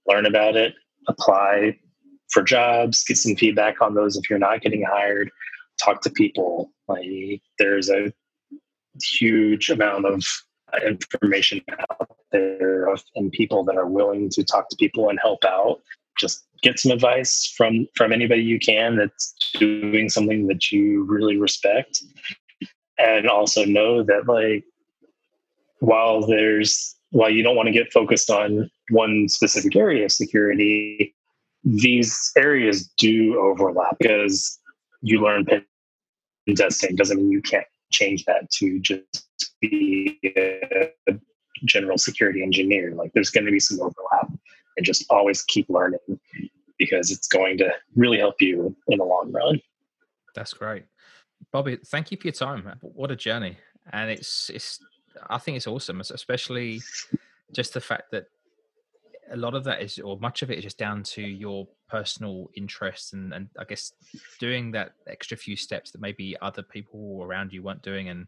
learn 0.08 0.26
about 0.26 0.56
it, 0.56 0.74
apply 1.08 1.78
for 2.32 2.42
jobs, 2.42 3.04
get 3.04 3.16
some 3.16 3.36
feedback 3.36 3.80
on 3.80 3.94
those 3.94 4.16
if 4.16 4.28
you're 4.28 4.38
not 4.38 4.62
getting 4.62 4.82
hired, 4.82 5.30
talk 5.82 6.02
to 6.02 6.10
people. 6.10 6.70
Like 6.88 7.42
there's 7.58 7.88
a 7.88 8.12
huge 9.02 9.70
amount 9.70 10.06
of 10.06 10.24
information 10.84 11.60
out 11.78 12.16
there 12.30 12.88
of, 12.88 13.02
and 13.14 13.30
people 13.32 13.64
that 13.64 13.76
are 13.76 13.86
willing 13.86 14.30
to 14.30 14.44
talk 14.44 14.68
to 14.70 14.76
people 14.76 15.08
and 15.08 15.18
help 15.22 15.44
out. 15.44 15.80
Just 16.18 16.44
get 16.62 16.78
some 16.78 16.92
advice 16.92 17.52
from 17.56 17.86
from 17.94 18.12
anybody 18.12 18.42
you 18.42 18.58
can 18.58 18.96
that's 18.96 19.34
doing 19.58 20.08
something 20.08 20.46
that 20.46 20.70
you 20.70 21.04
really 21.04 21.38
respect, 21.38 22.02
and 22.98 23.28
also 23.28 23.64
know 23.64 24.02
that 24.02 24.26
like 24.26 24.64
while 25.80 26.26
there's 26.26 26.94
while 27.10 27.30
you 27.30 27.42
don't 27.42 27.56
want 27.56 27.66
to 27.66 27.72
get 27.72 27.92
focused 27.92 28.30
on 28.30 28.70
one 28.90 29.28
specific 29.28 29.74
area 29.74 30.04
of 30.04 30.12
security, 30.12 31.14
these 31.64 32.32
areas 32.36 32.88
do 32.98 33.38
overlap 33.38 33.96
because 33.98 34.58
you 35.00 35.20
learn 35.22 35.44
pen 35.44 35.64
testing 36.56 36.96
doesn't 36.96 37.18
mean 37.18 37.30
you 37.30 37.42
can't 37.42 37.66
change 37.92 38.24
that 38.24 38.50
to 38.50 38.80
just 38.80 39.28
be 39.60 40.18
a 40.36 40.90
general 41.64 41.98
security 41.98 42.42
engineer. 42.42 42.94
Like 42.94 43.12
there's 43.14 43.30
going 43.30 43.46
to 43.46 43.52
be 43.52 43.60
some 43.60 43.80
overlap. 43.80 44.30
and 44.76 44.84
just 44.84 45.04
always 45.10 45.42
keep 45.42 45.68
learning 45.68 45.98
because 46.78 47.10
it's 47.10 47.28
going 47.28 47.58
to 47.58 47.72
really 47.94 48.18
help 48.18 48.40
you 48.40 48.74
in 48.88 48.98
the 48.98 49.04
long 49.04 49.30
run. 49.30 49.60
That's 50.34 50.52
great. 50.52 50.84
Bobby, 51.52 51.76
thank 51.86 52.10
you 52.10 52.16
for 52.16 52.28
your 52.28 52.32
time. 52.32 52.78
What 52.80 53.10
a 53.10 53.16
journey. 53.16 53.58
And 53.92 54.10
it's 54.10 54.50
it's 54.50 54.80
I 55.28 55.38
think 55.38 55.56
it's 55.56 55.66
awesome, 55.66 56.00
especially 56.00 56.80
just 57.52 57.74
the 57.74 57.80
fact 57.80 58.10
that 58.12 58.26
a 59.32 59.36
lot 59.36 59.54
of 59.54 59.64
that 59.64 59.80
is 59.80 59.98
or 59.98 60.18
much 60.18 60.42
of 60.42 60.50
it 60.50 60.58
is 60.58 60.64
just 60.64 60.78
down 60.78 61.02
to 61.02 61.22
your 61.22 61.66
personal 61.88 62.50
interests 62.54 63.14
and, 63.14 63.32
and 63.32 63.48
I 63.58 63.64
guess 63.64 63.92
doing 64.38 64.70
that 64.72 64.92
extra 65.06 65.36
few 65.36 65.56
steps 65.56 65.90
that 65.90 66.00
maybe 66.00 66.36
other 66.42 66.62
people 66.62 67.20
around 67.22 67.52
you 67.52 67.62
weren't 67.62 67.82
doing 67.82 68.10
and 68.10 68.26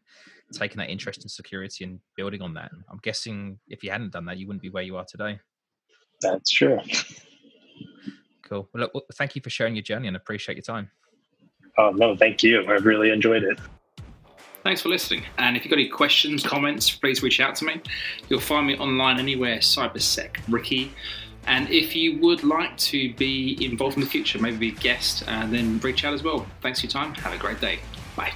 taking 0.52 0.78
that 0.78 0.88
interest 0.88 1.22
in 1.22 1.28
security 1.28 1.84
and 1.84 2.00
building 2.16 2.40
on 2.40 2.54
that. 2.54 2.70
I'm 2.90 3.00
guessing 3.02 3.58
if 3.68 3.84
you 3.84 3.90
hadn't 3.90 4.12
done 4.12 4.24
that, 4.26 4.38
you 4.38 4.46
wouldn't 4.46 4.62
be 4.62 4.70
where 4.70 4.82
you 4.82 4.96
are 4.96 5.04
today. 5.04 5.38
That's 6.22 6.50
true. 6.50 6.78
Cool. 8.42 8.68
Well, 8.72 8.88
look, 8.94 9.04
thank 9.14 9.36
you 9.36 9.42
for 9.42 9.50
sharing 9.50 9.74
your 9.74 9.82
journey 9.82 10.08
and 10.08 10.16
appreciate 10.16 10.56
your 10.56 10.62
time. 10.62 10.90
Oh, 11.76 11.90
no, 11.90 12.16
thank 12.16 12.42
you. 12.42 12.62
I 12.64 12.72
really 12.74 13.10
enjoyed 13.10 13.42
it. 13.42 13.58
Thanks 14.64 14.80
for 14.80 14.88
listening. 14.88 15.24
And 15.36 15.56
if 15.56 15.64
you've 15.64 15.70
got 15.70 15.78
any 15.78 15.88
questions, 15.88 16.42
comments, 16.42 16.90
please 16.90 17.22
reach 17.22 17.38
out 17.38 17.54
to 17.56 17.66
me. 17.66 17.82
You'll 18.30 18.40
find 18.40 18.66
me 18.66 18.76
online 18.78 19.18
anywhere, 19.18 19.58
CyberSec 19.58 20.38
Ricky. 20.48 20.92
And 21.46 21.68
if 21.68 21.94
you 21.94 22.18
would 22.20 22.42
like 22.42 22.74
to 22.78 23.12
be 23.12 23.62
involved 23.62 23.96
in 23.96 24.00
the 24.00 24.08
future, 24.08 24.38
maybe 24.38 24.56
be 24.56 24.68
a 24.70 24.80
guest, 24.80 25.22
uh, 25.28 25.46
then 25.46 25.78
reach 25.80 26.04
out 26.04 26.14
as 26.14 26.22
well. 26.22 26.46
Thanks 26.62 26.80
for 26.80 26.86
your 26.86 26.92
time. 26.92 27.14
Have 27.16 27.34
a 27.34 27.38
great 27.38 27.60
day. 27.60 27.80
Bye. 28.16 28.32